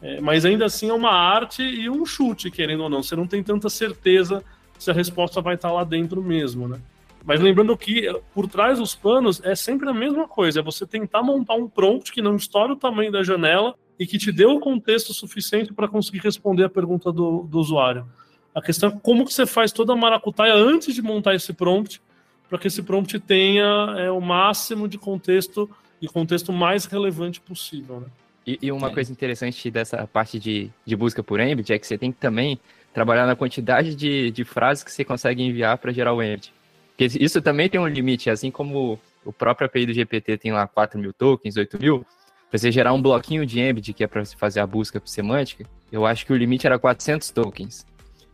[0.00, 3.02] É, mas ainda assim é uma arte e um chute, querendo ou não.
[3.02, 4.44] Você não tem tanta certeza
[4.78, 6.80] se a resposta vai estar lá dentro mesmo, né?
[7.28, 11.22] Mas lembrando que por trás dos panos é sempre a mesma coisa, é você tentar
[11.22, 14.58] montar um prompt que não estoure o tamanho da janela e que te dê o
[14.58, 18.06] contexto suficiente para conseguir responder a pergunta do, do usuário.
[18.54, 22.00] A questão é como que você faz toda a maracutaia antes de montar esse prompt,
[22.48, 25.68] para que esse prompt tenha é, o máximo de contexto
[26.00, 28.06] e contexto mais relevante possível, né?
[28.46, 28.94] E, e uma é.
[28.94, 32.58] coisa interessante dessa parte de, de busca por Embed é que você tem que também
[32.94, 36.56] trabalhar na quantidade de, de frases que você consegue enviar para gerar o Embed.
[36.98, 40.66] Porque isso também tem um limite, assim como o próprio API do GPT tem lá
[40.66, 42.04] 4 mil tokens, 8 mil,
[42.50, 45.64] para você gerar um bloquinho de Embed, que é para você fazer a busca semântica,
[45.92, 47.86] eu acho que o limite era 400 tokens.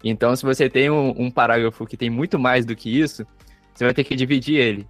[0.03, 3.27] Então, se você tem um, um parágrafo que tem muito mais do que isso,
[3.75, 4.87] você vai ter que dividir ele.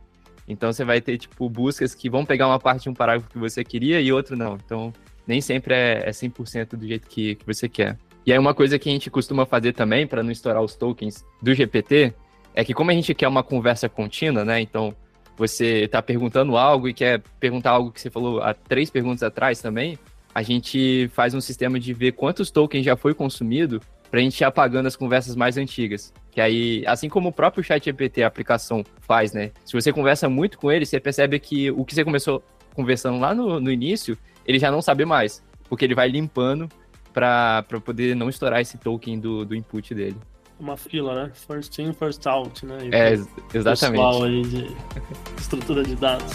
[0.47, 3.39] Então, você vai ter, tipo, buscas que vão pegar uma parte de um parágrafo que
[3.39, 4.57] você queria e outro não.
[4.65, 4.93] Então,
[5.27, 7.99] nem sempre é, é 100% do jeito que, que você quer.
[8.25, 11.25] E aí uma coisa que a gente costuma fazer também, para não estourar os tokens
[11.43, 12.15] do GPT,
[12.55, 14.61] é que como a gente quer uma conversa contínua, né?
[14.61, 14.95] Então,
[15.37, 19.61] você está perguntando algo e quer perguntar algo que você falou há três perguntas atrás
[19.61, 19.99] também,
[20.35, 24.45] a gente faz um sistema de ver quantos tokens já foi consumido pra gente ir
[24.45, 26.13] apagando as conversas mais antigas.
[26.31, 29.51] Que aí, assim como o próprio chat GPT, a aplicação faz, né?
[29.65, 32.43] Se você conversa muito com ele, você percebe que o que você começou
[32.75, 35.43] conversando lá no, no início, ele já não sabe mais.
[35.69, 36.69] Porque ele vai limpando
[37.13, 40.17] para poder não estourar esse token do, do input dele.
[40.65, 41.31] Uma fila, né?
[41.35, 42.79] First in, first out, né?
[42.87, 43.13] E é,
[43.53, 44.01] exatamente.
[44.01, 44.77] Pessoal aí de
[45.39, 46.33] estrutura de dados.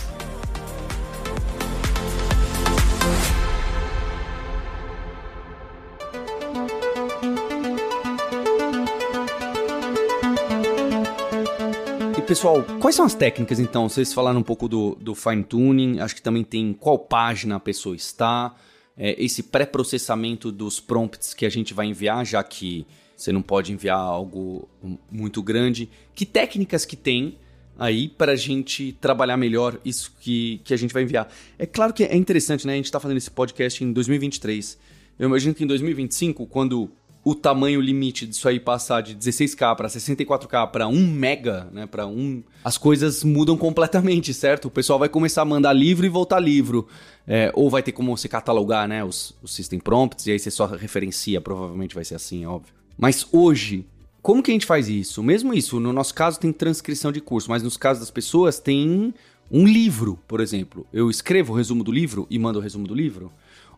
[12.27, 13.89] pessoal, quais são as técnicas então?
[13.89, 17.59] Vocês falaram um pouco do, do fine tuning, acho que também tem qual página a
[17.59, 18.53] pessoa está,
[18.95, 22.85] é, esse pré-processamento dos prompts que a gente vai enviar, já que
[23.19, 24.67] você não pode enviar algo
[25.11, 25.89] muito grande.
[26.15, 27.37] Que técnicas que tem
[27.77, 31.29] aí para a gente trabalhar melhor isso que, que a gente vai enviar?
[31.57, 32.73] É claro que é interessante, né?
[32.73, 34.77] A gente está fazendo esse podcast em 2023.
[35.19, 36.89] Eu imagino que em 2025, quando
[37.21, 42.07] o tamanho limite disso aí passar de 16K para 64K para 1 mega, né, para
[42.07, 44.69] um, as coisas mudam completamente, certo?
[44.69, 46.87] O pessoal vai começar a mandar livro e voltar livro,
[47.27, 50.49] é, ou vai ter como você catalogar, né, os, os system prompts e aí você
[50.49, 52.78] só referencia, provavelmente vai ser assim, óbvio.
[52.99, 53.85] Mas hoje,
[54.21, 55.23] como que a gente faz isso?
[55.23, 59.13] Mesmo isso, no nosso caso tem transcrição de curso, mas nos casos das pessoas tem
[59.49, 60.85] um livro, por exemplo.
[60.91, 63.31] Eu escrevo o resumo do livro e mando o resumo do livro,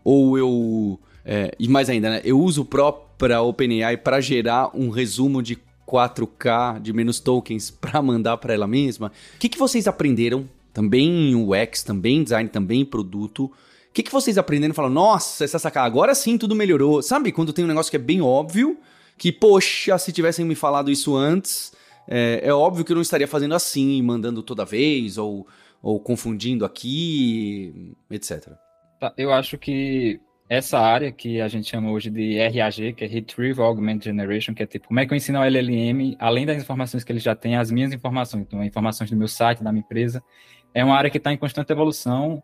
[0.03, 2.21] ou eu é, e mais ainda, né?
[2.23, 5.55] Eu uso o próprio OpenAI para gerar um resumo de
[5.87, 9.11] 4K de menos tokens para mandar para ela mesma.
[9.35, 10.49] O que, que vocês aprenderam?
[10.73, 13.45] Também em UX, também em design, também em produto.
[13.45, 13.51] O
[13.93, 17.03] que, que vocês aprenderam e falam, nossa, essa sacada, agora sim tudo melhorou.
[17.03, 18.77] Sabe quando tem um negócio que é bem óbvio,
[19.21, 21.71] que, poxa, se tivessem me falado isso antes,
[22.07, 25.45] é, é óbvio que eu não estaria fazendo assim, mandando toda vez, ou,
[25.79, 28.53] ou confundindo aqui, etc.
[28.99, 33.07] Tá, eu acho que essa área que a gente chama hoje de RAG, que é
[33.07, 36.57] Retrieval Augmented Generation, que é tipo, como é que eu ensino ao LLM, além das
[36.57, 39.83] informações que ele já tem, as minhas informações, então, informações do meu site, da minha
[39.83, 40.23] empresa,
[40.73, 42.41] é uma área que está em constante evolução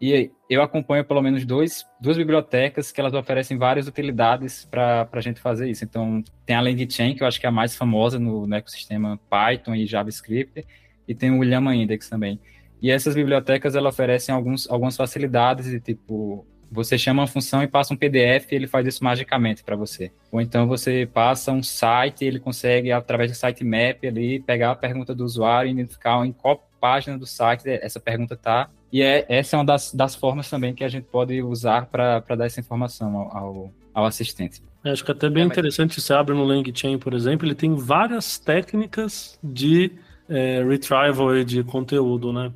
[0.00, 5.20] e eu acompanho pelo menos dois, duas bibliotecas que elas oferecem várias utilidades para a
[5.20, 5.84] gente fazer isso.
[5.84, 9.18] Então, tem a LangChain, que eu acho que é a mais famosa no, no ecossistema
[9.28, 10.64] Python e JavaScript,
[11.06, 12.40] e tem o Llama Index também.
[12.80, 17.66] E essas bibliotecas, elas oferecem alguns, algumas facilidades de tipo você chama uma função e
[17.66, 20.12] passa um PDF e ele faz isso magicamente para você.
[20.30, 24.76] Ou então você passa um site e ele consegue, através do sitemap ali, pegar a
[24.76, 28.70] pergunta do usuário e identificar em qual página do site essa pergunta está.
[28.92, 32.20] E é, essa é uma das, das formas também que a gente pode usar para
[32.20, 34.62] dar essa informação ao, ao, ao assistente.
[34.84, 36.04] É, acho que é até bem é, interessante, mas...
[36.04, 39.92] você abre no LangChain, por exemplo, ele tem várias técnicas de
[40.28, 42.52] é, retrieval de conteúdo, né?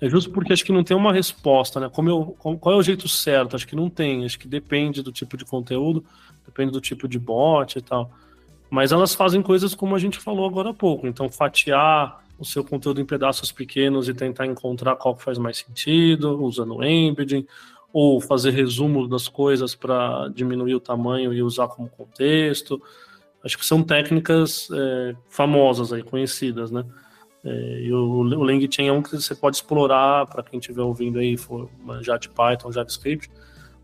[0.00, 1.88] É justo porque acho que não tem uma resposta, né?
[1.90, 3.54] Como eu, qual é o jeito certo?
[3.54, 4.24] Acho que não tem.
[4.24, 6.02] Acho que depende do tipo de conteúdo,
[6.46, 8.10] depende do tipo de bot e tal.
[8.70, 11.06] Mas elas fazem coisas como a gente falou agora há pouco.
[11.06, 15.58] Então, fatiar o seu conteúdo em pedaços pequenos e tentar encontrar qual que faz mais
[15.58, 17.46] sentido, usando o embedding,
[17.92, 22.80] ou fazer resumo das coisas para diminuir o tamanho e usar como contexto.
[23.44, 26.84] Acho que são técnicas é, famosas aí, conhecidas, né?
[27.44, 31.18] É, e o, o LangChain é um que você pode explorar, para quem estiver ouvindo
[31.18, 33.30] aí, for já de Python, JavaScript,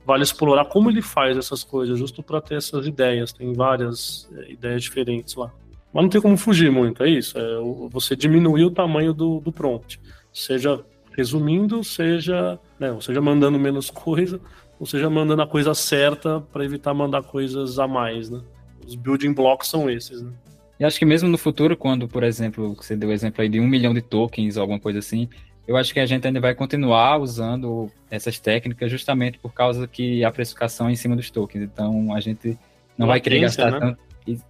[0.04, 3.32] vale explorar como ele faz essas coisas, justo para ter essas ideias.
[3.32, 5.52] Tem várias é, ideias diferentes lá.
[5.92, 7.38] Mas não tem como fugir muito, é isso.
[7.38, 7.58] É
[7.90, 10.00] você diminuir o tamanho do, do prompt.
[10.32, 10.84] Seja
[11.16, 14.38] resumindo, seja, né, ou seja mandando menos coisa,
[14.78, 18.42] ou seja mandando a coisa certa para evitar mandar coisas a mais, né?
[18.86, 20.30] Os building blocks são esses, né?
[20.78, 23.58] E acho que mesmo no futuro, quando, por exemplo, você deu o exemplo aí de
[23.58, 25.26] um milhão de tokens ou alguma coisa assim,
[25.66, 30.22] eu acho que a gente ainda vai continuar usando essas técnicas justamente por causa que
[30.22, 31.64] a precificação é em cima dos tokens.
[31.64, 32.58] Então a gente
[32.96, 33.80] não vai querer gastar né?
[33.80, 34.05] tanto.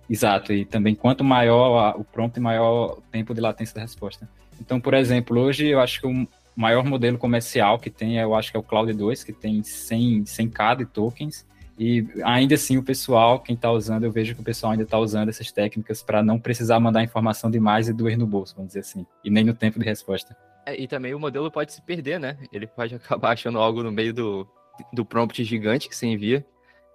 [0.09, 4.29] Exato, e também quanto maior o prompt, maior o tempo de latência da resposta.
[4.61, 8.51] Então, por exemplo, hoje eu acho que o maior modelo comercial que tem, eu acho
[8.51, 11.47] que é o Cloud 2, que tem 100, 100k de tokens,
[11.79, 14.99] e ainda assim, o pessoal, quem está usando, eu vejo que o pessoal ainda está
[14.99, 18.81] usando essas técnicas para não precisar mandar informação demais e doer no bolso, vamos dizer
[18.81, 20.35] assim, e nem no tempo de resposta.
[20.65, 22.39] É, e também o modelo pode se perder, né?
[22.51, 24.49] Ele pode acabar achando algo no meio do,
[24.93, 26.45] do prompt gigante que você envia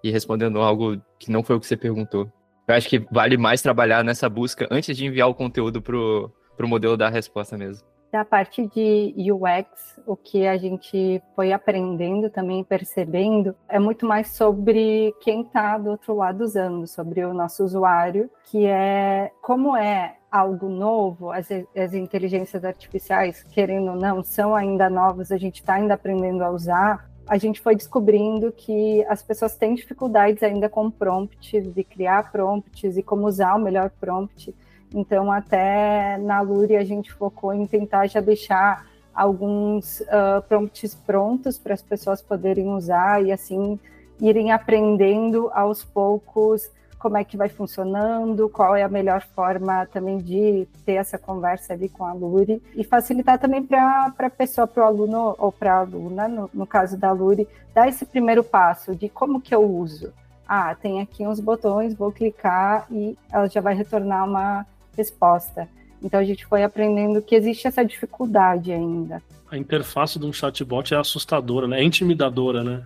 [0.02, 2.30] e respondendo algo que não foi o que você perguntou.
[2.72, 6.66] Eu acho que vale mais trabalhar nessa busca antes de enviar o conteúdo pro, pro
[6.66, 12.28] modelo dar a resposta mesmo da parte de UX, o que a gente foi aprendendo
[12.28, 17.64] também, percebendo, é muito mais sobre quem está do outro lado usando, sobre o nosso
[17.64, 24.54] usuário, que é como é algo novo, as, as inteligências artificiais, querendo ou não, são
[24.54, 27.10] ainda novas, a gente está ainda aprendendo a usar.
[27.26, 32.96] A gente foi descobrindo que as pessoas têm dificuldades ainda com prompts, de criar prompts
[32.96, 34.54] e como usar o melhor prompt.
[34.94, 41.58] Então, até na Luri a gente focou em tentar já deixar alguns uh, prompts prontos
[41.58, 43.78] para as pessoas poderem usar e assim
[44.20, 46.70] irem aprendendo aos poucos
[47.02, 51.72] como é que vai funcionando, qual é a melhor forma também de ter essa conversa
[51.72, 55.74] ali com a Luri e facilitar também para a pessoa, para o aluno ou para
[55.74, 59.68] a aluna, no, no caso da Luri, dar esse primeiro passo de como que eu
[59.68, 60.12] uso.
[60.46, 64.64] Ah, tem aqui uns botões, vou clicar e ela já vai retornar uma
[64.96, 65.68] resposta.
[66.00, 69.20] Então a gente foi aprendendo que existe essa dificuldade ainda.
[69.50, 71.80] A interface de um chatbot é assustadora, né?
[71.80, 72.84] É intimidadora, né?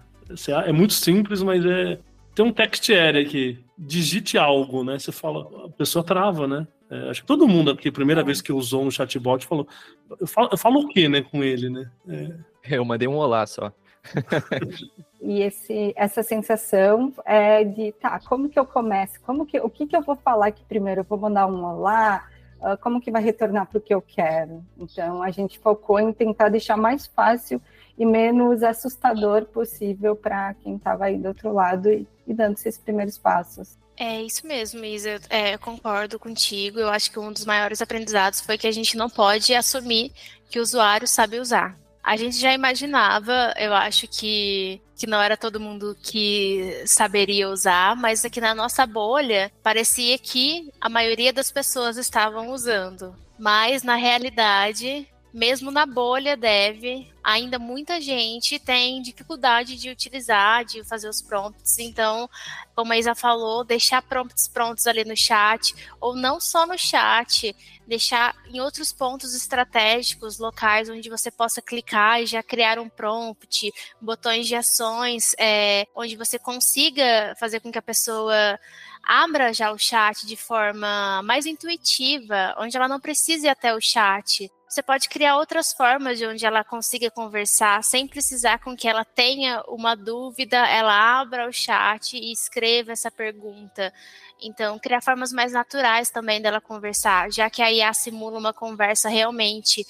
[0.64, 1.98] É muito simples, mas é
[2.36, 4.98] tem um text area aqui, digite algo, né?
[4.98, 6.68] Você fala, a pessoa trava, né?
[6.90, 9.66] É, acho que todo mundo aqui, primeira vez que usou um chatbot, falou,
[10.20, 11.90] eu falo, eu falo o quê, né, com ele, né?
[12.06, 12.56] É...
[12.76, 13.72] Eu mandei um olá só.
[15.22, 19.20] e esse, essa sensação é de, tá, como que eu começo?
[19.20, 21.02] Como que, o que que eu vou falar aqui primeiro?
[21.02, 22.28] Eu vou mandar um olá?
[22.60, 24.64] Uh, como que vai retornar para o que eu quero?
[24.76, 27.62] Então, a gente focou em tentar deixar mais fácil
[27.98, 32.78] e menos assustador possível para quem estava aí do outro lado e, e dando esses
[32.78, 33.76] primeiros passos.
[33.96, 35.18] É isso mesmo, Isa.
[35.30, 36.78] É, eu concordo contigo.
[36.78, 40.12] Eu acho que um dos maiores aprendizados foi que a gente não pode assumir
[40.50, 41.76] que o usuário sabe usar.
[42.02, 47.96] A gente já imaginava, eu acho que, que não era todo mundo que saberia usar,
[47.96, 53.12] mas aqui na nossa bolha parecia que a maioria das pessoas estavam usando.
[53.36, 60.82] Mas na realidade, mesmo na bolha dev, ainda muita gente tem dificuldade de utilizar, de
[60.82, 61.78] fazer os prompts.
[61.78, 62.26] Então,
[62.74, 67.54] como a Isa falou, deixar prompts prontos ali no chat, ou não só no chat,
[67.86, 73.70] deixar em outros pontos estratégicos, locais, onde você possa clicar e já criar um prompt,
[74.00, 78.58] botões de ações, é, onde você consiga fazer com que a pessoa
[79.06, 83.80] abra já o chat de forma mais intuitiva, onde ela não precise ir até o
[83.82, 88.88] chat você pode criar outras formas de onde ela consiga conversar sem precisar com que
[88.88, 93.92] ela tenha uma dúvida, ela abra o chat e escreva essa pergunta.
[94.42, 99.08] Então, criar formas mais naturais também dela conversar, já que a IA simula uma conversa
[99.08, 99.86] realmente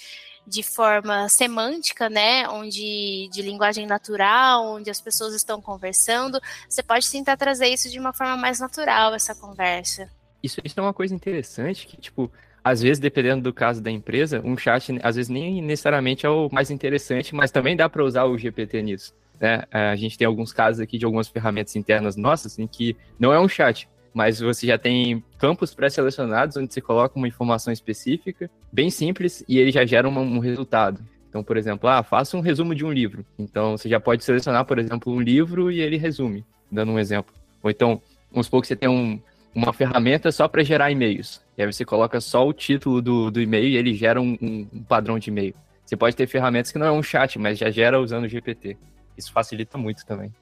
[0.46, 7.10] de forma semântica, né, onde de linguagem natural, onde as pessoas estão conversando, você pode
[7.10, 10.08] tentar trazer isso de uma forma mais natural essa conversa.
[10.40, 12.30] Isso, isso é uma coisa interessante que tipo
[12.66, 16.48] às vezes, dependendo do caso da empresa, um chat, às vezes, nem necessariamente é o
[16.50, 19.14] mais interessante, mas também dá para usar o GPT nisso.
[19.40, 19.62] Né?
[19.70, 23.32] É, a gente tem alguns casos aqui de algumas ferramentas internas nossas em que não
[23.32, 28.50] é um chat, mas você já tem campos pré-selecionados onde você coloca uma informação específica,
[28.72, 31.00] bem simples, e ele já gera um, um resultado.
[31.28, 33.24] Então, por exemplo, ah, faça um resumo de um livro.
[33.38, 37.32] Então, você já pode selecionar, por exemplo, um livro e ele resume, dando um exemplo.
[37.62, 38.02] Ou então,
[38.32, 39.20] vamos supor que você tem um,
[39.54, 41.45] uma ferramenta só para gerar e-mails.
[41.56, 44.82] E aí você coloca só o título do, do e-mail e ele gera um, um,
[44.82, 45.54] padrão de e-mail.
[45.84, 48.76] Você pode ter ferramentas que não é um chat, mas já gera usando o GPT.
[49.16, 50.32] Isso facilita muito também.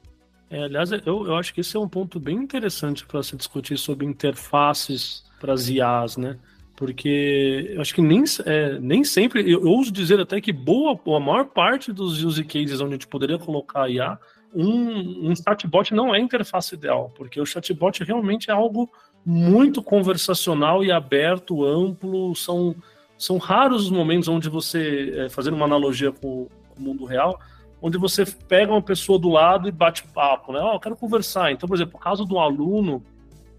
[0.49, 3.77] É, aliás, eu, eu acho que esse é um ponto bem interessante para se discutir
[3.77, 6.37] sobre interfaces para as IAs, né?
[6.75, 10.99] Porque eu acho que nem, é, nem sempre, eu, eu ouso dizer até que boa,
[11.15, 14.19] a maior parte dos use cases onde a gente poderia colocar IA,
[14.53, 18.89] um, um chatbot não é a interface ideal, porque o chatbot realmente é algo
[19.25, 22.35] muito conversacional e aberto, amplo.
[22.35, 22.75] São,
[23.17, 27.39] são raros os momentos onde você, é, fazendo uma analogia com, com, o mundo real,
[27.81, 30.59] onde você pega uma pessoa do lado e bate papo, né?
[30.61, 31.51] Oh, eu quero conversar.
[31.51, 33.03] Então, por exemplo, o caso do aluno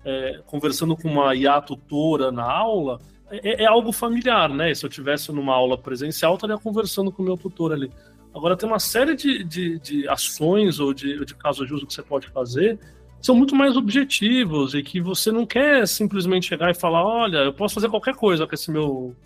[0.05, 4.73] é, conversando com uma IA tutora na aula, é, é, algo familiar, né?
[4.73, 7.91] Se eu tivesse numa aula presencial, eu estaria conversando com o meu tutor ali.
[8.33, 11.95] Agora, tem uma série de, de, de ações ou de, de casos de uso que
[11.95, 12.79] você pode fazer
[13.27, 17.53] são muito mais objetivos e que você não quer simplesmente chegar e falar, olha, eu
[17.53, 19.17] posso fazer qualquer coisa com esse meu,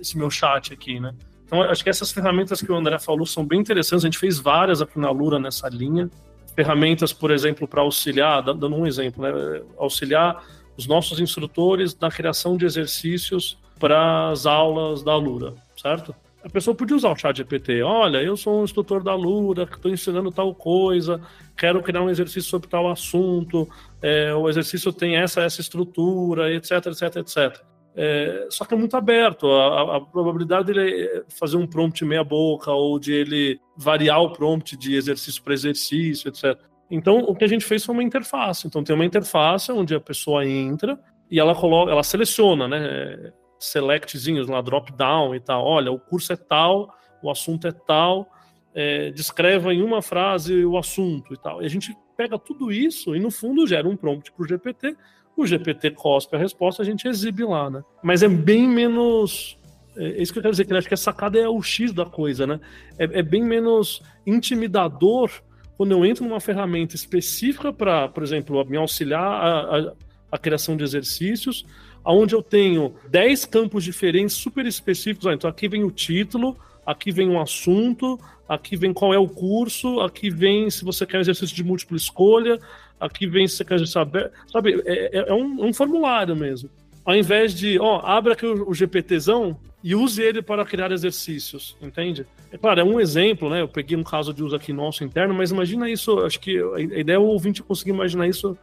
[0.00, 1.14] esse meu chat aqui, né?
[1.44, 4.04] Então, acho que essas ferramentas que o André falou são bem interessantes.
[4.04, 6.10] A gente fez várias aqui na Lura nessa linha.
[6.56, 9.62] Ferramentas, por exemplo, para auxiliar, dando um exemplo, né?
[9.78, 10.42] auxiliar
[10.76, 16.12] os nossos instrutores na criação de exercícios para as aulas da Lura, certo?
[16.46, 17.82] A pessoa podia usar o chat GPT.
[17.82, 21.20] Olha, eu sou um instrutor da Lura, estou ensinando tal coisa,
[21.56, 23.68] quero criar um exercício sobre tal assunto,
[24.00, 27.60] é, o exercício tem essa, essa estrutura, etc, etc, etc.
[27.96, 29.50] É, só que é muito aberto.
[29.50, 34.76] A, a, probabilidade dele fazer um prompt meia boca ou de ele variar o prompt
[34.76, 36.56] de exercício para exercício, etc.
[36.88, 38.68] Então, o que a gente fez foi uma interface.
[38.68, 40.96] Então, tem uma interface onde a pessoa entra
[41.28, 43.32] e ela coloca, ela seleciona, né?
[43.58, 45.64] Selectzinhos lá, drop down e tal.
[45.64, 48.28] Olha, o curso é tal, o assunto é tal,
[48.74, 51.62] é, descreva em uma frase o assunto e tal.
[51.62, 54.96] E a gente pega tudo isso e, no fundo, gera um prompt para o GPT.
[55.36, 57.82] O GPT cospe a resposta, a gente exibe lá, né?
[58.02, 59.58] Mas é bem menos.
[59.96, 61.62] É, é isso que eu quero dizer, que eu acho que a sacada é o
[61.62, 62.60] X da coisa, né?
[62.98, 65.30] É, é bem menos intimidador
[65.76, 69.92] quando eu entro numa ferramenta específica para, por exemplo, me auxiliar a, a,
[70.32, 71.66] a, criação de exercícios,
[72.12, 75.32] onde eu tenho 10 campos diferentes, super específicos.
[75.32, 80.00] Então aqui vem o título, aqui vem um assunto, aqui vem qual é o curso,
[80.00, 82.60] aqui vem se você quer exercício de múltipla escolha,
[83.00, 86.70] aqui vem se você quer saber, sabe, é, é, é um, um, formulário mesmo.
[87.04, 91.76] Ao invés de, ó, abra aqui o, o GPTzão e use ele para criar exercícios,
[91.80, 92.26] entende?
[92.50, 93.60] É claro, é um exemplo, né?
[93.60, 96.80] Eu peguei um caso de uso aqui nosso interno, mas imagina isso, acho que a
[96.80, 98.56] ideia é o ouvinte conseguir imaginar isso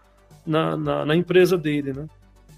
[0.45, 2.05] na, na, na empresa dele, né?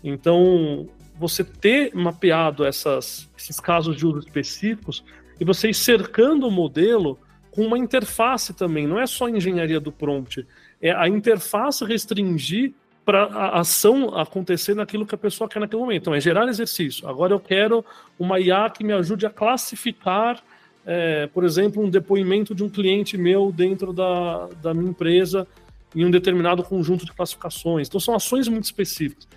[0.05, 0.87] Então,
[1.17, 5.03] você ter mapeado essas, esses casos de uso específicos
[5.39, 7.17] e você ir cercando o modelo
[7.49, 8.85] com uma interface também.
[8.85, 10.45] Não é só a engenharia do prompt,
[10.79, 16.01] é a interface restringir para a ação acontecer naquilo que a pessoa quer naquele momento.
[16.03, 17.07] Então, é gerar exercício.
[17.07, 17.83] Agora eu quero
[18.19, 20.43] uma IA que me ajude a classificar,
[20.85, 25.47] é, por exemplo, um depoimento de um cliente meu dentro da, da minha empresa
[25.95, 27.87] em um determinado conjunto de classificações.
[27.87, 29.27] Então, são ações muito específicas.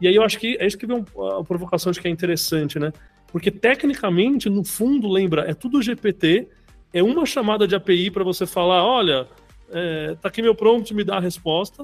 [0.00, 1.04] E aí eu acho que é isso que vem
[1.38, 2.92] a provocação de que é interessante, né?
[3.32, 6.48] Porque tecnicamente, no fundo, lembra, é tudo GPT,
[6.92, 9.26] é uma chamada de API para você falar, olha,
[9.70, 11.82] é, tá aqui meu prompt, me dá a resposta.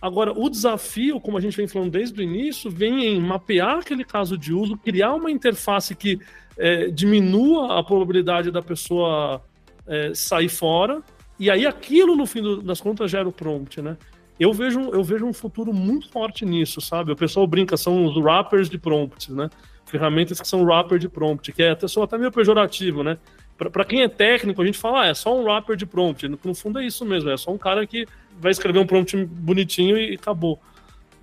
[0.00, 4.04] Agora, o desafio, como a gente vem falando desde o início, vem em mapear aquele
[4.04, 6.18] caso de uso, criar uma interface que
[6.58, 9.42] é, diminua a probabilidade da pessoa
[9.86, 11.02] é, sair fora,
[11.38, 13.96] e aí aquilo, no fim das contas, gera o prompt, né?
[14.38, 17.12] Eu vejo, eu vejo um futuro muito forte nisso, sabe?
[17.12, 19.48] O pessoal brinca, são os wrappers de prompts, né?
[19.92, 23.18] ferramentas que são wrapper de prompt, que é até, só até meio pejorativo, né?
[23.58, 26.26] Para quem é técnico, a gente fala, ah, é só um wrapper de prompt.
[26.26, 28.06] No, no, fundo é isso mesmo, é só um cara que
[28.40, 30.58] vai escrever um prompt bonitinho e, e acabou.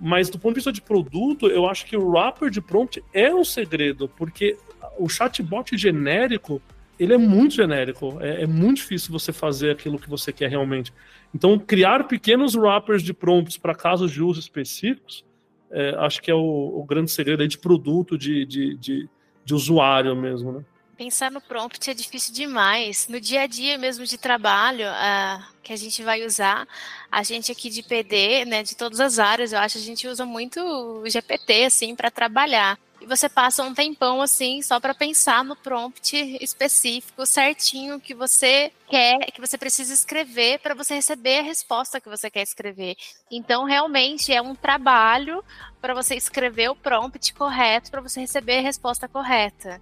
[0.00, 3.34] Mas do ponto de vista de produto, eu acho que o wrapper de prompt é
[3.34, 4.56] um segredo, porque
[4.96, 6.62] o chatbot genérico,
[6.98, 8.18] ele é muito genérico.
[8.20, 10.92] É, é, muito difícil você fazer aquilo que você quer realmente.
[11.34, 15.24] Então, criar pequenos wrappers de prompts para casos de uso específicos
[15.70, 19.08] é, acho que é o, o, grande segredo de produto, de, de, de,
[19.44, 20.64] de usuário mesmo, né?
[20.96, 23.08] Pensar no prompt é difícil demais.
[23.08, 26.68] No dia a dia mesmo de trabalho uh, que a gente vai usar,
[27.10, 30.26] a gente aqui de PD, né, de todas as áreas, eu acho a gente usa
[30.26, 35.42] muito o GPT assim para trabalhar e você passa um tempão assim só para pensar
[35.42, 41.42] no prompt específico certinho que você quer, que você precisa escrever para você receber a
[41.42, 42.96] resposta que você quer escrever.
[43.30, 45.42] Então, realmente é um trabalho
[45.80, 49.80] para você escrever o prompt correto para você receber a resposta correta.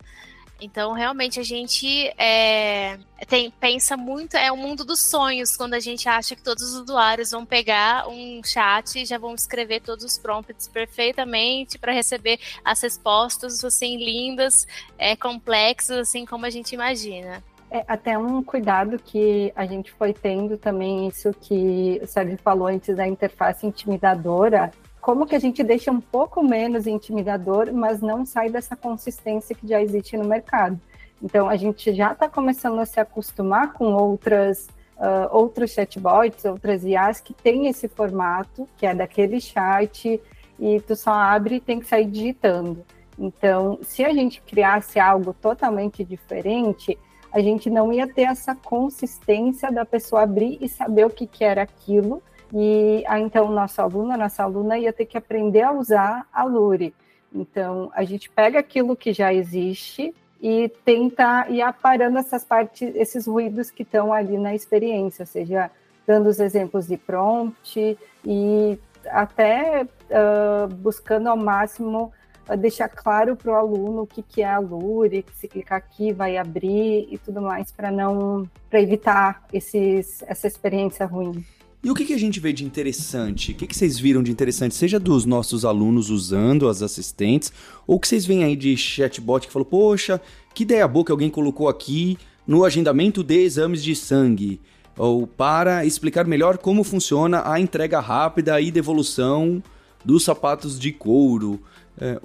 [0.60, 2.98] Então, realmente, a gente é,
[3.28, 6.80] tem, pensa muito, é o mundo dos sonhos, quando a gente acha que todos os
[6.80, 12.40] usuários vão pegar um chat e já vão escrever todos os prompts perfeitamente para receber
[12.64, 14.66] as respostas, assim, lindas,
[14.98, 17.42] é, complexas, assim como a gente imagina.
[17.70, 22.66] É até um cuidado que a gente foi tendo também, isso que o Sérgio falou
[22.66, 28.24] antes da interface intimidadora, como que a gente deixa um pouco menos intimidador, mas não
[28.26, 30.80] sai dessa consistência que já existe no mercado.
[31.22, 36.84] Então, a gente já está começando a se acostumar com outras, uh, outros chatbots, outras
[36.84, 40.20] IAs que têm esse formato, que é daquele chat,
[40.58, 42.84] e tu só abre e tem que sair digitando.
[43.18, 46.96] Então, se a gente criasse algo totalmente diferente,
[47.32, 51.44] a gente não ia ter essa consistência da pessoa abrir e saber o que, que
[51.44, 52.22] era aquilo,
[52.52, 56.44] e aí, então, nosso aluno, a nossa aluna ia ter que aprender a usar a
[56.44, 56.94] Lure.
[57.34, 63.26] Então, a gente pega aquilo que já existe e tenta ir aparando essas partes, esses
[63.26, 65.70] ruídos que estão ali na experiência, seja,
[66.06, 68.78] dando os exemplos de prompt e
[69.10, 72.12] até uh, buscando ao máximo
[72.56, 76.12] deixar claro para o aluno o que, que é a Lure, que se clicar aqui
[76.12, 81.44] vai abrir e tudo mais para não para evitar esses, essa experiência ruim.
[81.82, 83.52] E o que, que a gente vê de interessante?
[83.52, 87.52] O que, que vocês viram de interessante, seja dos nossos alunos usando as assistentes,
[87.86, 90.20] ou que vocês veem aí de chatbot que falou, poxa,
[90.52, 94.60] que ideia boa que alguém colocou aqui no agendamento de exames de sangue,
[94.96, 99.62] ou para explicar melhor como funciona a entrega rápida e devolução
[100.04, 101.60] dos sapatos de couro.
[102.00, 102.20] É,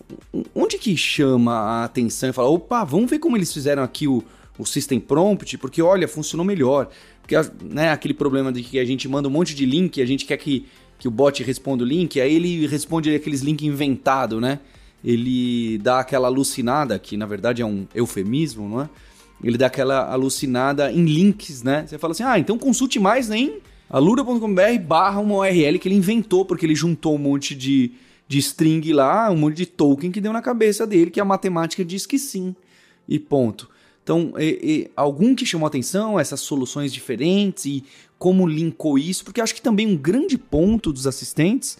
[0.55, 4.23] onde que chama a atenção e fala, opa, vamos ver como eles fizeram aqui o,
[4.57, 6.89] o System Prompt, porque olha, funcionou melhor.
[7.23, 10.25] Porque, né, aquele problema de que a gente manda um monte de link, a gente
[10.25, 10.67] quer que,
[10.99, 14.59] que o bot responda o link, aí ele responde aqueles links inventados, né?
[15.03, 18.89] Ele dá aquela alucinada, que na verdade é um eufemismo, não é?
[19.43, 21.85] ele dá aquela alucinada em links, né?
[21.85, 23.59] Você fala assim, ah, então consulte mais em
[23.89, 27.91] alura.com.br barra uma URL que ele inventou, porque ele juntou um monte de,
[28.27, 31.83] de string lá, um monte de token que deu na cabeça dele, que a matemática
[31.83, 32.55] diz que sim,
[33.07, 33.69] e ponto.
[34.03, 37.83] Então, e, e, algum que chamou atenção, essas soluções diferentes e
[38.19, 41.77] como linkou isso, porque acho que também um grande ponto dos assistentes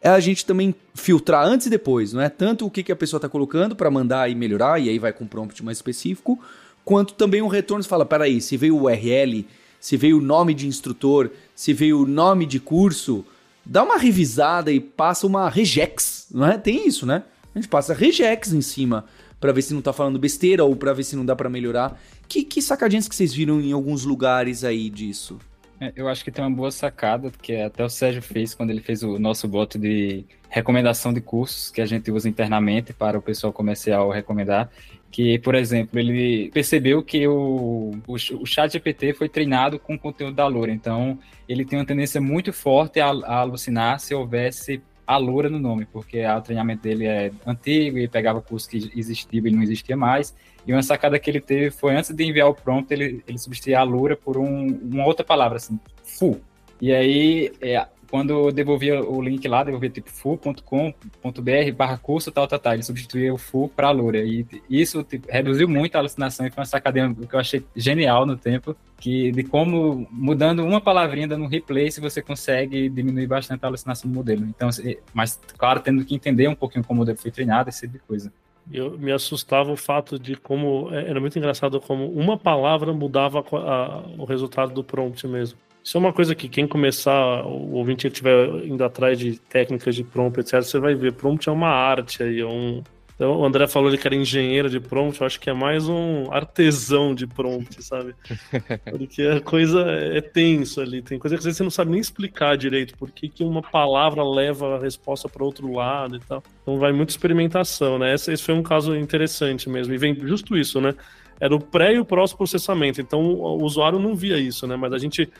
[0.00, 2.96] é a gente também filtrar antes e depois, não é tanto o que, que a
[2.96, 6.38] pessoa está colocando para mandar e melhorar, e aí vai com um prompt mais específico,
[6.84, 9.46] quanto também um retorno, você fala, peraí, se veio o URL,
[9.80, 13.24] se veio o nome de instrutor, se veio o nome de curso,
[13.64, 16.58] dá uma revisada e passa uma regex, não é?
[16.58, 17.22] Tem isso, né?
[17.54, 19.04] A gente passa regex em cima
[19.42, 22.00] para ver se não tá falando besteira ou para ver se não dá para melhorar.
[22.28, 25.36] Que, que sacadinhas que vocês viram em alguns lugares aí disso?
[25.80, 28.80] É, eu acho que tem uma boa sacada, que até o Sérgio fez quando ele
[28.80, 33.22] fez o nosso bot de recomendação de cursos que a gente usa internamente para o
[33.22, 34.70] pessoal comercial recomendar.
[35.10, 40.36] Que, por exemplo, ele percebeu que o, o, o chat GPT foi treinado com conteúdo
[40.36, 41.18] da Loura, então
[41.48, 44.80] ele tem uma tendência muito forte a, a alucinar se houvesse
[45.14, 49.40] a Loura no nome, porque o treinamento dele é antigo e pegava curso que existia
[49.44, 50.34] e não existia mais.
[50.66, 53.80] E uma sacada que ele teve foi, antes de enviar o prompt, ele, ele substituía
[53.80, 56.40] a Lura por um, uma outra palavra, assim, full.
[56.80, 62.46] E aí, é, quando eu devolvia o link lá, devolvia tipo full.com.br barra curso tal,
[62.46, 62.74] tal, tal.
[62.74, 64.18] Ele substituía o full para a Lura.
[64.18, 68.26] E isso tipo, reduziu muito a alucinação e foi uma sacada que eu achei genial
[68.26, 73.64] no tempo, que de como, mudando uma palavrinha, dando um replace, você consegue diminuir bastante
[73.64, 74.44] a alucinação do modelo.
[74.44, 74.68] Então,
[75.14, 78.00] mas, claro, tendo que entender um pouquinho como o modelo foi treinado, esse tipo de
[78.00, 78.30] coisa.
[78.70, 83.40] Eu me assustava o fato de como é, era muito engraçado como uma palavra mudava
[83.40, 85.58] a, a, o resultado do prompt mesmo.
[85.84, 90.04] Isso é uma coisa que quem começar, o ouvinte estiver indo atrás de técnicas de
[90.04, 91.12] prompt, etc., você vai ver.
[91.12, 92.82] Prompt é uma arte aí, é um,
[93.22, 96.32] então, o André falou que era engenheiro de prompt, eu acho que é mais um
[96.32, 98.16] artesão de prompt, sabe?
[98.98, 102.00] Porque a coisa é tenso ali, tem coisa que às vezes você não sabe nem
[102.00, 106.42] explicar direito por que, que uma palavra leva a resposta para outro lado e tal.
[106.62, 108.12] Então vai muita experimentação, né?
[108.12, 110.92] Esse, esse foi um caso interessante mesmo, e vem justo isso, né?
[111.38, 114.74] Era o pré e o pós-processamento, então o usuário não via isso, né?
[114.74, 115.30] Mas a gente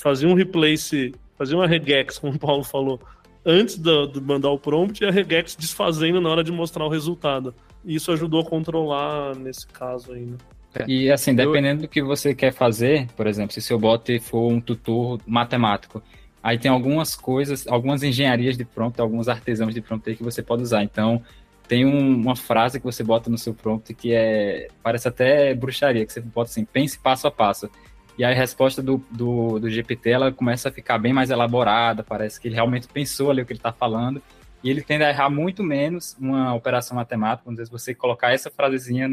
[0.00, 3.00] fazia um replace, fazia uma regex, como o Paulo falou,
[3.44, 7.54] antes de mandar o prompt e a regex desfazendo na hora de mostrar o resultado.
[7.84, 10.36] E isso ajudou a controlar nesse caso ainda.
[10.74, 10.84] É.
[10.86, 14.60] E assim, dependendo do que você quer fazer, por exemplo, se seu bot for um
[14.60, 16.02] tutor matemático,
[16.42, 20.42] aí tem algumas coisas, algumas engenharias de prompt, alguns artesãos de prompt aí que você
[20.42, 20.82] pode usar.
[20.82, 21.22] Então,
[21.66, 26.04] tem um, uma frase que você bota no seu prompt que é parece até bruxaria,
[26.04, 27.70] que você bota assim, pense passo a passo.
[28.18, 32.40] E a resposta do, do, do GPT ela começa a ficar bem mais elaborada, parece
[32.40, 34.22] que ele realmente pensou ali o que ele está falando.
[34.64, 38.50] E ele tende a errar muito menos uma operação matemática, às vezes você colocar essa
[38.50, 39.08] frasezinha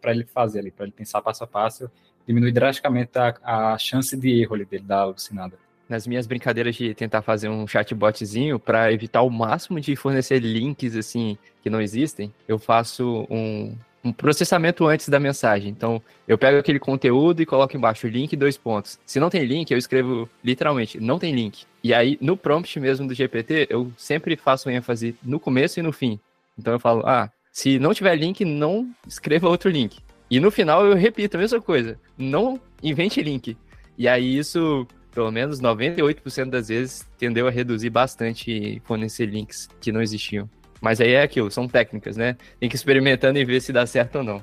[0.00, 1.90] para ele fazer ali, para ele pensar passo a passo,
[2.26, 3.34] diminui drasticamente a,
[3.74, 7.66] a chance de erro ali dele dar alucinada nas minhas brincadeiras de tentar fazer um
[7.66, 13.76] chatbotzinho para evitar o máximo de fornecer links assim que não existem, eu faço um,
[14.06, 15.70] um processamento antes da mensagem.
[15.70, 18.98] Então, eu pego aquele conteúdo e coloco embaixo link dois pontos.
[19.04, 21.64] Se não tem link, eu escrevo literalmente, não tem link.
[21.82, 25.92] E aí, no prompt mesmo do GPT, eu sempre faço ênfase no começo e no
[25.92, 26.20] fim.
[26.58, 29.98] Então eu falo, ah, se não tiver link, não escreva outro link.
[30.30, 33.56] E no final eu repito a mesma coisa, não invente link.
[33.98, 39.92] E aí isso, pelo menos 98% das vezes, tendeu a reduzir bastante fornecer links que
[39.92, 40.48] não existiam.
[40.86, 42.36] Mas aí é aquilo, são técnicas, né?
[42.60, 44.40] Tem que ir experimentando e ver se dá certo ou não.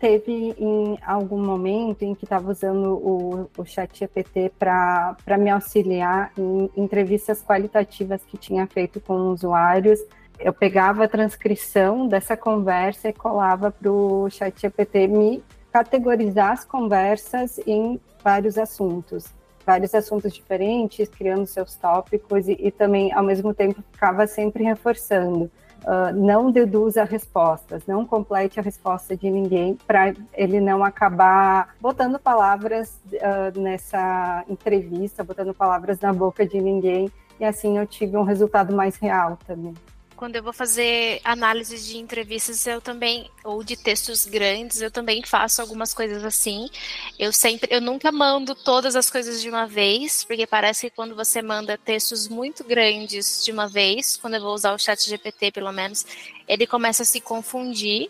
[0.00, 6.32] Teve em algum momento em que estava usando o, o chat GPT para me auxiliar
[6.38, 10.00] em entrevistas qualitativas que tinha feito com usuários.
[10.40, 16.64] Eu pegava a transcrição dessa conversa e colava para o chat GPT me categorizar as
[16.64, 19.26] conversas em vários assuntos
[19.64, 25.48] vários assuntos diferentes, criando seus tópicos e, e, também, ao mesmo tempo, ficava sempre reforçando
[25.84, 32.18] uh, não deduza respostas, não complete a resposta de ninguém para ele não acabar botando
[32.18, 37.10] palavras uh, nessa entrevista, botando palavras na boca de ninguém.
[37.38, 39.74] E assim eu tive um resultado mais real também
[40.22, 45.20] quando eu vou fazer análises de entrevistas, eu também, ou de textos grandes, eu também
[45.24, 46.70] faço algumas coisas assim.
[47.18, 51.16] Eu sempre, eu nunca mando todas as coisas de uma vez, porque parece que quando
[51.16, 55.50] você manda textos muito grandes de uma vez, quando eu vou usar o chat GPT
[55.50, 56.06] pelo menos,
[56.46, 58.08] ele começa a se confundir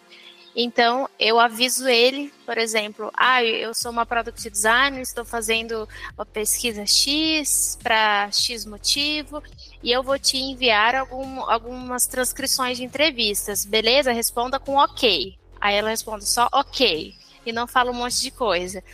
[0.55, 6.26] então, eu aviso ele, por exemplo, ah, eu sou uma product designer, estou fazendo uma
[6.26, 9.42] pesquisa X para X motivo,
[9.82, 13.64] e eu vou te enviar algum, algumas transcrições de entrevistas.
[13.64, 14.12] Beleza?
[14.12, 15.38] Responda com OK.
[15.59, 17.14] Aí ela responde só OK.
[17.46, 18.84] e não fala um monte de coisa.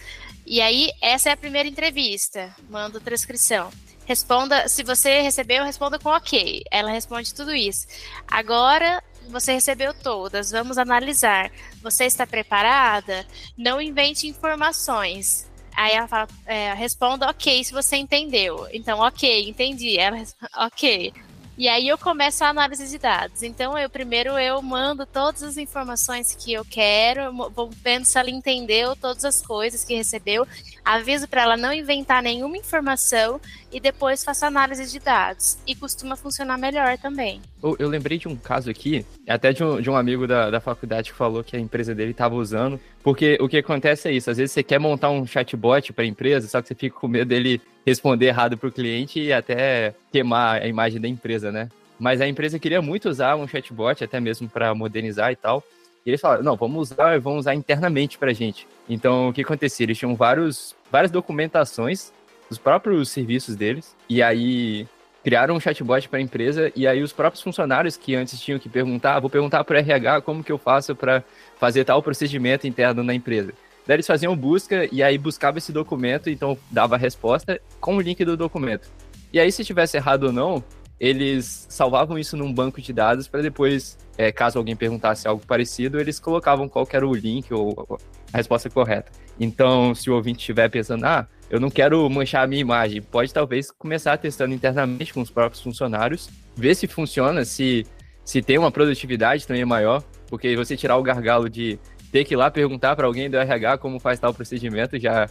[0.47, 2.55] E aí, essa é a primeira entrevista.
[2.71, 3.71] Mando transcrição.
[4.07, 6.63] Responda, se você recebeu, responda com ok.
[6.71, 7.87] Ela responde tudo isso.
[8.27, 11.51] Agora, você recebeu todas, vamos analisar.
[11.83, 13.27] Você está preparada?
[13.57, 15.49] Não invente informações.
[15.77, 18.67] Aí ela fala, é, responda ok se você entendeu.
[18.73, 19.97] Então, ok, entendi.
[19.99, 20.23] Ela,
[20.57, 21.13] ok.
[21.59, 23.43] E aí eu começo a análise de dados.
[23.43, 28.31] Então, eu primeiro eu mando todas as informações que eu quero, vou vendo se ela
[28.31, 30.47] entendeu todas as coisas que recebeu,
[30.89, 33.39] aviso para ela não inventar nenhuma informação
[33.71, 35.59] e depois faço análise de dados.
[35.67, 37.43] E costuma funcionar melhor também.
[37.63, 40.61] Eu, eu lembrei de um caso aqui, até de um, de um amigo da, da
[40.61, 44.31] faculdade que falou que a empresa dele estava usando, porque o que acontece é isso,
[44.31, 47.07] às vezes você quer montar um chatbot para a empresa, só que você fica com
[47.07, 51.69] medo dele responder errado para o cliente e até queimar a imagem da empresa, né?
[51.99, 55.63] Mas a empresa queria muito usar um chatbot, até mesmo para modernizar e tal.
[56.07, 58.67] E eles falaram, não, vamos usar, vamos usar internamente para gente.
[58.89, 59.85] Então, o que acontecia?
[59.85, 62.13] Eles tinham vários, várias documentações
[62.49, 63.95] dos próprios serviços deles.
[64.09, 64.87] E aí
[65.23, 68.69] criaram um chatbot para a empresa e aí os próprios funcionários que antes tinham que
[68.69, 71.23] perguntar, ah, vou perguntar para o RH como que eu faço para
[71.59, 73.53] fazer tal procedimento interno na empresa.
[73.87, 78.01] Daí eles faziam busca e aí buscava esse documento, então dava a resposta com o
[78.01, 78.89] link do documento.
[79.33, 80.65] E aí, se tivesse errado ou não,
[81.01, 86.01] eles salvavam isso num banco de dados para depois, é, caso alguém perguntasse algo parecido,
[86.01, 87.99] eles colocavam qual era o link ou
[88.33, 89.13] a resposta correta.
[89.39, 93.33] Então, se o ouvinte estiver pensando, ah, eu não quero manchar a minha imagem, pode
[93.33, 97.87] talvez começar testando internamente com os próprios funcionários, ver se funciona, se,
[98.25, 101.79] se tem uma produtividade também maior, porque você tirar o gargalo de
[102.11, 105.29] ter que ir lá perguntar para alguém do RH como faz tal procedimento já,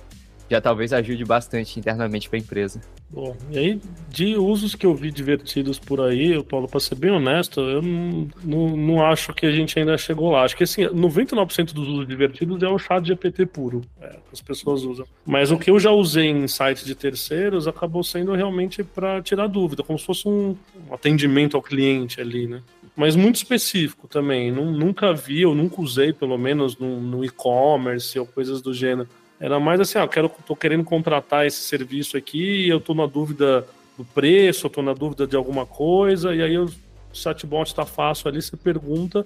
[0.50, 2.82] já talvez ajude bastante internamente para a empresa.
[3.10, 7.12] Bom, e aí, de usos que eu vi divertidos por aí, Paulo, para ser bem
[7.12, 10.44] honesto, eu não, não, não, acho que a gente ainda chegou lá.
[10.44, 14.42] Acho que assim, 99% dos usos divertidos é o chat GPT puro, é, que as
[14.42, 15.06] pessoas usam.
[15.26, 19.48] Mas o que eu já usei em sites de terceiros acabou sendo realmente para tirar
[19.48, 20.56] dúvida, como se fosse um,
[20.92, 22.62] atendimento ao cliente ali, né?
[22.98, 24.52] mas muito específico também.
[24.52, 29.08] Nunca vi, ou nunca usei, pelo menos no, no e-commerce ou coisas do gênero.
[29.40, 33.66] Era mais assim, ah, quero, tô querendo contratar esse serviço aqui, eu tô na dúvida
[33.98, 36.72] do preço, eu tô na dúvida de alguma coisa, e aí o
[37.14, 39.26] chatbot está fácil ali, você pergunta.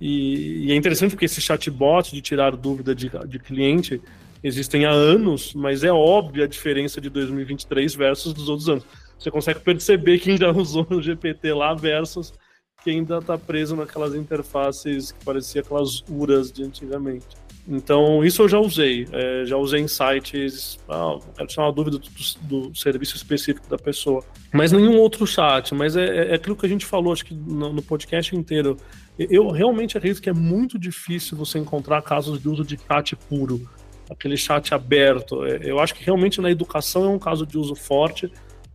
[0.00, 4.00] E, e, é interessante porque esse chatbot de tirar dúvida de, de cliente
[4.42, 8.84] existem há anos, mas é óbvia a diferença de 2023 versus dos outros anos.
[9.16, 12.34] Você consegue perceber quem já usou o GPT lá versus
[12.82, 17.28] que ainda está preso naquelas interfaces que parecia aquelas URAs de antigamente.
[17.66, 19.06] Então, isso eu já usei.
[19.12, 20.78] É, já usei em sites.
[20.88, 24.22] Ah, quero tirar uma dúvida do, do, serviço específico da pessoa.
[24.52, 25.72] Mas nenhum outro chat.
[25.74, 28.76] Mas é, é, é aquilo que a gente falou, acho que no, no, podcast inteiro.
[29.18, 33.68] Eu realmente acredito que é muito difícil você encontrar casos de uso de chat puro.
[34.10, 35.44] Aquele chat aberto.
[35.44, 38.30] É, eu acho que realmente na educação é um caso de uso forte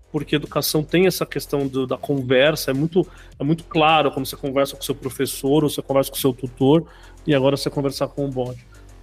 [0.10, 3.06] porque educação tem essa questão do, da conversa, é muito,
[3.38, 6.88] é muito claro quando você conversa com seu professor ou você conversa com seu tutor,
[7.28, 8.58] e agora você conversar com o bot.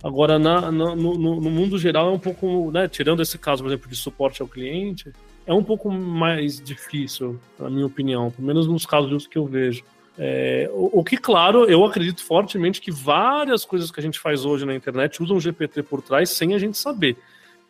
[0.05, 3.71] Agora, na, na no, no, mundo geral, é um pouco, né, tirando esse caso, por
[3.71, 5.11] exemplo, de suporte ao cliente,
[5.47, 9.83] é um pouco mais difícil, na minha opinião, pelo menos nos casos que eu vejo.
[10.19, 14.45] É, o, o, que, claro, eu acredito fortemente que várias coisas que a gente faz
[14.45, 17.17] hoje na internet usam GPT por trás sem a gente saber.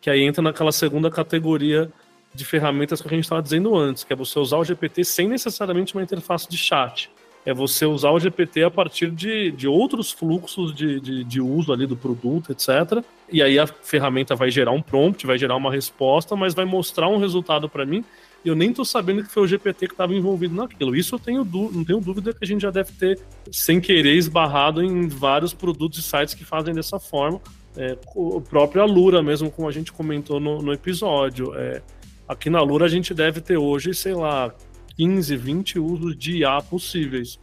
[0.01, 1.89] Que aí entra naquela segunda categoria
[2.33, 5.29] de ferramentas que a gente estava dizendo antes, que é você usar o GPT sem
[5.29, 7.09] necessariamente uma interface de chat.
[7.45, 11.71] É você usar o GPT a partir de, de outros fluxos de, de, de uso
[11.71, 13.03] ali do produto, etc.
[13.31, 17.07] E aí a ferramenta vai gerar um prompt, vai gerar uma resposta, mas vai mostrar
[17.07, 18.03] um resultado para mim
[18.43, 20.95] e eu nem estou sabendo que foi o GPT que estava envolvido naquilo.
[20.95, 23.19] Isso eu tenho não tenho dúvida que a gente já deve ter,
[23.51, 27.41] sem querer, esbarrado em vários produtos e sites que fazem dessa forma.
[27.77, 31.53] É, o próprio Alura, mesmo como a gente comentou no, no episódio.
[31.55, 31.81] É,
[32.27, 34.53] Aqui na Lura a gente deve ter hoje, sei lá,
[34.97, 37.39] 15, 20 usos de IA possíveis.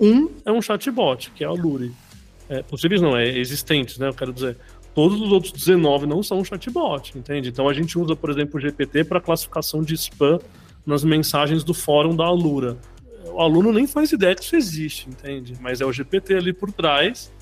[0.00, 1.92] Um é um chatbot, que é a Lure.
[2.48, 4.08] É, possíveis não, é existentes, né?
[4.08, 4.56] Eu quero dizer.
[4.94, 7.48] Todos os outros 19 não são chatbot, entende?
[7.48, 10.38] Então a gente usa, por exemplo, o GPT para classificação de spam
[10.86, 12.76] nas mensagens do fórum da Alura.
[13.26, 15.54] O aluno nem faz ideia que isso existe, entende?
[15.60, 17.32] Mas é o GPT ali por trás,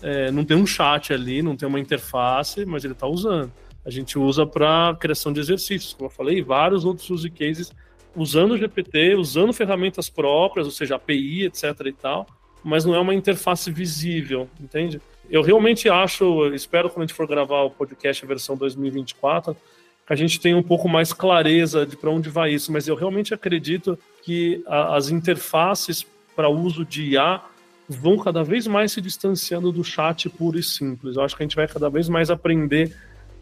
[0.00, 3.50] é, não tem um chat ali, não tem uma interface, mas ele está usando
[3.84, 7.72] a gente usa para criação de exercícios, como eu falei, vários outros use cases
[8.14, 12.26] usando o GPT, usando ferramentas próprias, ou seja, API, etc e tal,
[12.62, 15.00] mas não é uma interface visível, entende?
[15.30, 19.56] Eu realmente acho, espero quando a gente for gravar o podcast versão 2024,
[20.06, 22.96] que a gente tenha um pouco mais clareza de para onde vai isso, mas eu
[22.96, 26.04] realmente acredito que a, as interfaces
[26.34, 27.40] para uso de IA
[27.88, 31.16] vão cada vez mais se distanciando do chat puro e simples.
[31.16, 32.94] Eu acho que a gente vai cada vez mais aprender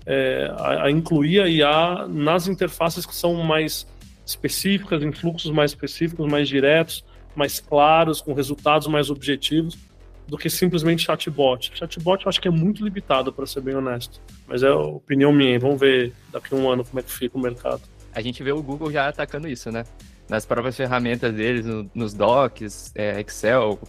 [0.07, 3.87] é, a, a, incluir a IA nas interfaces que são mais
[4.29, 7.05] específicas, em fluxos mais específicos, mais diretos,
[7.35, 9.79] mais claros, com resultados mais objetivos,
[10.27, 11.71] do que simplesmente chatbot.
[11.75, 14.21] Chatbot eu acho que é muito limitado, para ser bem honesto.
[14.47, 15.59] Mas é opinião minha.
[15.59, 17.81] Vamos ver daqui a um ano como é que fica o mercado.
[18.15, 19.85] A gente vê o Google já atacando isso, né?
[20.29, 23.81] Nas próprias ferramentas deles, no, nos docs, é, Excel,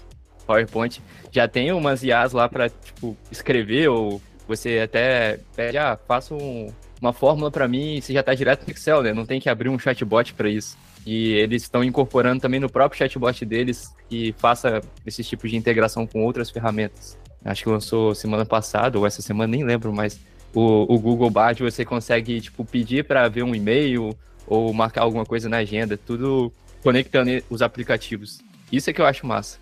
[0.47, 6.33] PowerPoint, já tem umas IAs lá para tipo, escrever ou você até pede, ah, faça
[6.33, 9.13] um, uma fórmula para mim você já está direto no Excel, né?
[9.13, 10.77] Não tem que abrir um chatbot para isso.
[11.05, 16.05] E eles estão incorporando também no próprio chatbot deles que faça esses tipos de integração
[16.05, 17.17] com outras ferramentas.
[17.43, 20.19] Acho que lançou semana passada, ou essa semana, nem lembro, mas
[20.53, 25.25] o, o Google Bard você consegue tipo, pedir para ver um e-mail ou marcar alguma
[25.25, 26.51] coisa na agenda, tudo
[26.83, 28.39] conectando os aplicativos.
[28.71, 29.57] Isso é que eu acho massa.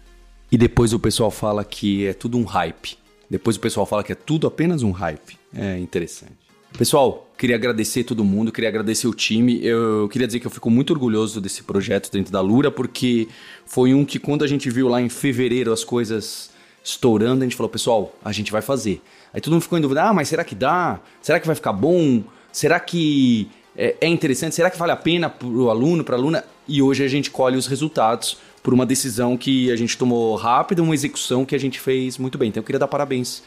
[0.52, 2.98] E depois o pessoal fala que é tudo um hype.
[3.30, 5.38] Depois o pessoal fala que é tudo apenas um hype.
[5.54, 6.47] É interessante.
[6.76, 9.64] Pessoal, queria agradecer todo mundo, queria agradecer o time.
[9.64, 13.28] Eu queria dizer que eu fico muito orgulhoso desse projeto dentro da Lura, porque
[13.66, 16.52] foi um que quando a gente viu lá em fevereiro as coisas
[16.84, 19.02] estourando, a gente falou, pessoal, a gente vai fazer.
[19.34, 21.00] Aí todo mundo ficou em dúvida, ah, mas será que dá?
[21.22, 22.24] Será que vai ficar bom?
[22.52, 24.56] Será que é, é interessante?
[24.56, 26.44] Será que vale a pena para o aluno, para a aluna?
[26.68, 30.84] E hoje a gente colhe os resultados por uma decisão que a gente tomou rápida,
[30.84, 32.50] uma execução que a gente fez muito bem.
[32.50, 33.42] Então eu queria dar parabéns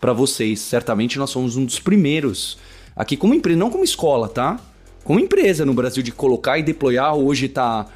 [0.00, 0.60] para vocês.
[0.60, 2.58] Certamente nós somos um dos primeiros
[2.94, 4.58] aqui como empresa, não como escola, tá?
[5.04, 7.14] Como empresa no Brasil de colocar e deployar.
[7.14, 7.86] Hoje tá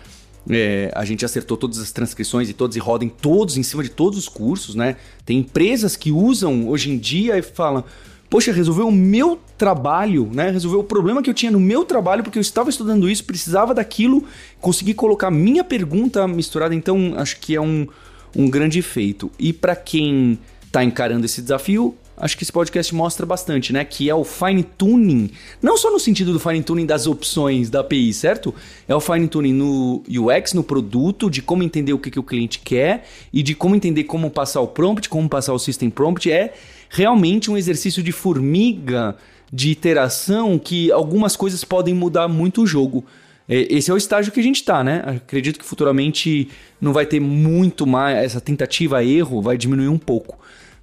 [0.49, 3.91] é, a gente acertou todas as transcrições e todos e rodem todos em cima de
[3.91, 4.97] todos os cursos, né?
[5.25, 7.85] Tem empresas que usam hoje em dia e falam:
[8.29, 10.51] poxa, resolveu o meu trabalho, né?
[10.51, 13.75] Resolveu o problema que eu tinha no meu trabalho, porque eu estava estudando isso, precisava
[13.75, 14.25] daquilo,
[14.61, 17.87] consegui colocar minha pergunta misturada, então acho que é um,
[18.35, 19.31] um grande feito.
[19.39, 20.39] E para quem
[20.71, 23.85] está encarando esse desafio, acho que esse podcast mostra bastante, né?
[23.85, 27.81] Que é o fine tuning, não só no sentido do fine tuning das opções da
[27.81, 28.55] API, certo?
[28.87, 32.23] É o fine tuning no UX, no produto, de como entender o que, que o
[32.23, 36.31] cliente quer e de como entender como passar o prompt, como passar o system prompt.
[36.31, 36.55] É
[36.89, 39.17] realmente um exercício de formiga
[39.53, 43.05] de iteração que algumas coisas podem mudar muito o jogo.
[43.49, 45.03] É, esse é o estágio que a gente está, né?
[45.05, 46.49] Acredito que futuramente
[46.81, 48.17] não vai ter muito mais.
[48.19, 50.39] Essa tentativa erro vai diminuir um pouco.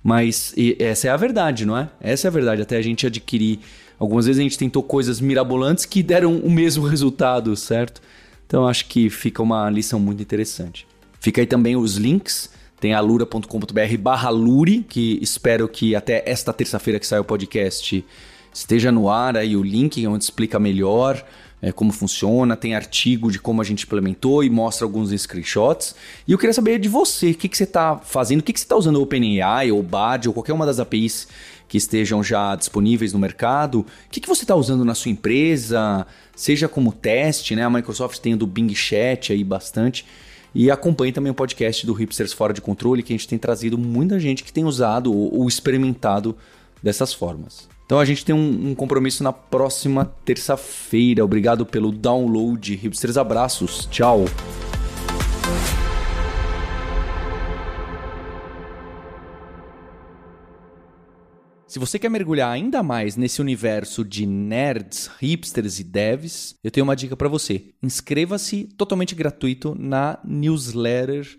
[0.08, 1.90] Mas essa é a verdade, não é?
[2.00, 2.62] Essa é a verdade.
[2.62, 3.60] Até a gente adquirir.
[4.00, 8.02] Algumas vezes a gente tentou coisas mirabolantes que deram o mesmo resultado, certo?
[8.48, 10.88] Então acho que fica uma lição muito interessante.
[11.20, 12.50] Fica aí também os links
[12.80, 18.06] tem alura.com.br barra lure, que espero que até esta terça-feira que sai o podcast
[18.54, 21.22] esteja no ar aí o link onde explica melhor
[21.62, 25.96] é, como funciona, tem artigo de como a gente implementou e mostra alguns screenshots.
[26.28, 28.60] E eu queria saber de você, o que, que você está fazendo, o que, que
[28.60, 31.28] você está usando OpenAI ou BAD ou qualquer uma das APIs
[31.68, 33.80] que estejam já disponíveis no mercado.
[33.80, 36.06] O que, que você está usando na sua empresa,
[36.36, 37.64] seja como teste, né?
[37.64, 40.06] A Microsoft tem o do Bing Chat aí bastante.
[40.56, 43.78] E acompanhe também o podcast do Hipsters Fora de Controle, que a gente tem trazido
[43.78, 46.36] muita gente que tem usado ou experimentado
[46.82, 47.68] dessas formas.
[47.88, 51.24] Então a gente tem um, um compromisso na próxima terça-feira.
[51.24, 52.76] Obrigado pelo download.
[52.76, 53.88] Hipsters, abraços.
[53.90, 54.26] Tchau.
[61.66, 66.84] Se você quer mergulhar ainda mais nesse universo de nerds, hipsters e devs, eu tenho
[66.84, 67.66] uma dica para você.
[67.84, 71.38] Inscreva-se totalmente gratuito na newsletter